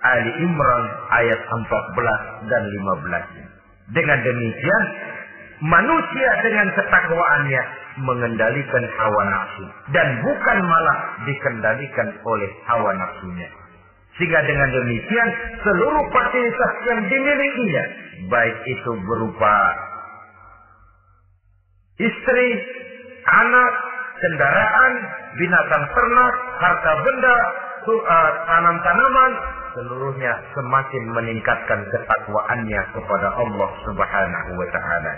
[0.01, 3.95] Ali Imran ayat 14 dan 15.
[3.97, 4.83] Dengan demikian
[5.61, 7.63] manusia dengan ketakwaannya
[8.01, 10.99] mengendalikan hawa nafsu dan bukan malah
[11.29, 13.49] dikendalikan oleh hawa nafsunya.
[14.17, 15.29] Sehingga dengan demikian
[15.65, 17.85] seluruh fasilitas yang dimilikinya
[18.29, 19.57] baik itu berupa
[22.01, 22.49] istri,
[23.29, 23.73] anak,
[24.21, 24.93] kendaraan,
[25.37, 27.37] binatang ternak, harta benda,
[27.89, 29.33] uh, tanam-tanaman,
[29.75, 35.13] seluruhnya semakin meningkatkan ketakwaannya kepada Allah Subhanahu wa taala.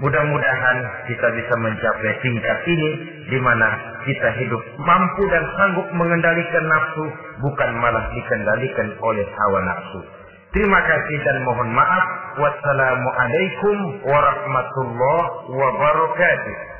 [0.00, 0.78] Mudah-mudahan
[1.12, 2.90] kita bisa mencapai tingkat ini
[3.28, 3.68] di mana
[4.06, 7.04] kita hidup mampu dan sanggup mengendalikan nafsu
[7.42, 10.00] bukan malah dikendalikan oleh hawa nafsu.
[10.50, 12.04] Terima kasih dan mohon maaf.
[12.38, 13.76] Wassalamualaikum
[14.08, 16.79] warahmatullahi wabarakatuh.